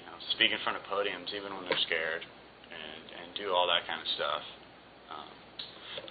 [0.02, 2.24] you know, speak in front of podiums even when they're scared
[2.68, 4.44] and, and do all that kind of stuff.
[5.08, 5.32] Um,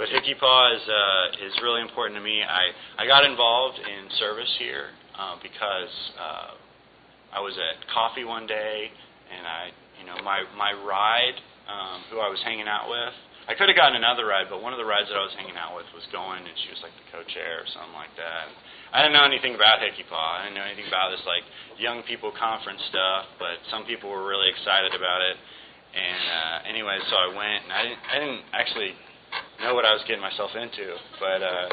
[0.01, 2.41] but Hickey Paw is uh, is really important to me.
[2.41, 6.51] I I got involved in service here uh, because uh,
[7.37, 8.91] I was at coffee one day
[9.29, 9.63] and I
[10.01, 11.37] you know my my ride
[11.69, 13.15] um, who I was hanging out with
[13.47, 15.55] I could have gotten another ride, but one of the rides that I was hanging
[15.55, 18.51] out with was going, and she was like the co-chair or something like that.
[18.91, 20.43] I didn't know anything about Hickey Paw.
[20.43, 21.47] I didn't know anything about this like
[21.79, 25.39] young people conference stuff, but some people were really excited about it.
[25.95, 28.93] And uh, anyway, so I went, and I didn't, I didn't actually
[29.63, 31.69] know what I was getting myself into, but uh,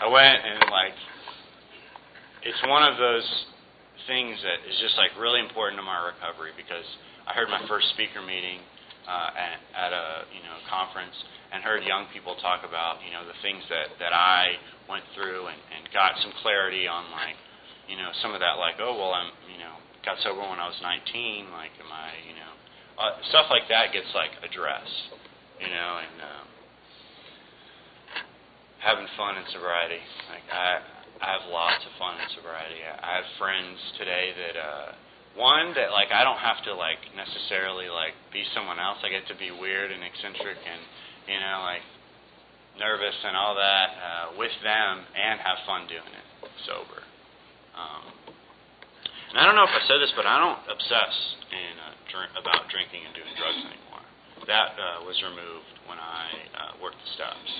[0.00, 0.96] I went and like
[2.42, 3.26] it's one of those
[4.06, 6.84] things that is just like really important to my recovery because
[7.22, 8.58] I heard my first speaker meeting
[9.08, 11.14] uh, at, at a you know conference
[11.50, 14.56] and heard young people talk about you know the things that that I
[14.88, 17.36] went through and, and got some clarity on like
[17.88, 19.74] you know some of that like oh well I'm you know
[20.06, 22.52] got sober when I was 19 like am I you know
[22.98, 25.10] uh, stuff like that gets like addressed
[25.58, 26.46] you know and um,
[28.78, 30.78] having fun in sobriety like I
[31.22, 32.82] I have lots of fun in sobriety.
[32.82, 34.90] I, I have friends today that uh
[35.36, 38.98] one that like I don't have to like necessarily like be someone else.
[39.04, 40.80] I get to be weird and eccentric and
[41.28, 41.84] you know like
[42.78, 46.26] nervous and all that uh, with them and have fun doing it
[46.64, 47.00] sober.
[47.76, 48.04] Um,
[49.32, 51.14] and I don't know if I said this, but I don't obsess
[51.48, 54.04] in uh, drink, about drinking and doing drugs anymore.
[54.44, 57.52] That uh, was removed when I uh, worked the steps,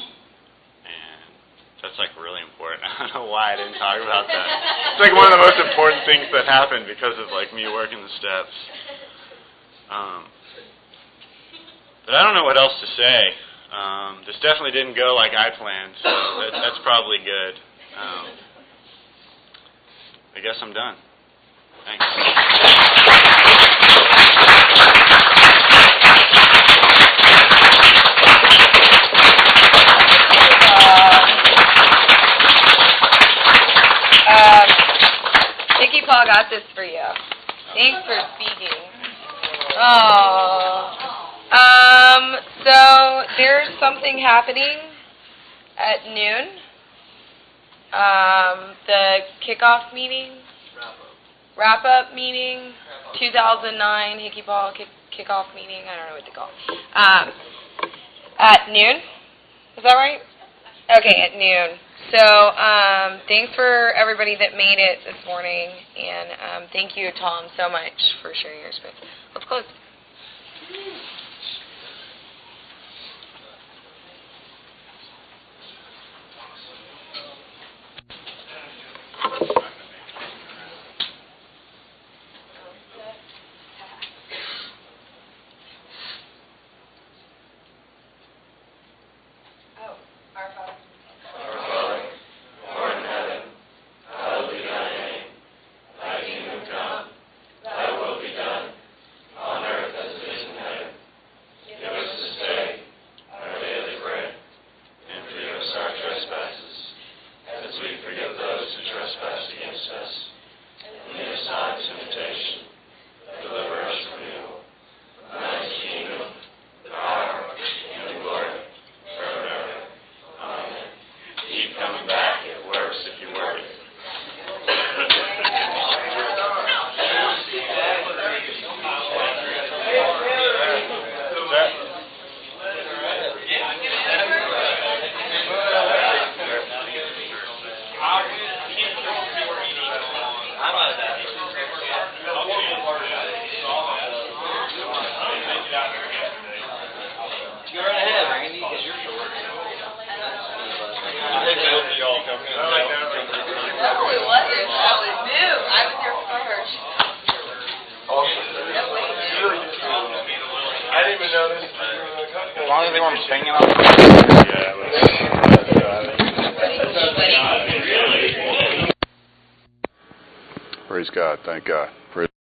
[0.85, 1.22] and
[1.83, 2.80] that's like really important.
[2.87, 4.47] I don't know why I didn't talk about that.
[4.93, 7.99] It's like one of the most important things that happened because of like me working
[8.01, 8.55] the steps.
[9.89, 10.28] Um,
[12.07, 13.20] but I don't know what else to say.
[13.72, 17.55] Um, this definitely didn't go like I planned, so that, that's probably good.
[17.97, 18.26] Um,
[20.37, 20.97] I guess I'm done.
[21.85, 22.78] Thanks.
[35.93, 37.05] Hickey Paw got this for you.
[37.74, 38.80] Thanks for speaking.
[39.76, 40.88] Oh.
[41.53, 44.78] Um, so there's something happening
[45.76, 46.49] at noon.
[47.93, 50.38] Um, the kickoff meeting,
[51.59, 52.72] wrap up meeting,
[53.18, 55.84] 2009 Hickey Paw kick, kickoff meeting.
[55.90, 56.97] I don't know what to call it.
[56.97, 57.34] Um,
[58.38, 58.97] at noon.
[59.76, 60.20] Is that right?
[60.88, 61.78] Okay, at noon.
[62.11, 66.29] So um, thanks for everybody that made it this morning, and
[66.65, 68.93] um, thank you, Tom, so much for sharing your space.
[69.35, 69.65] Let's close.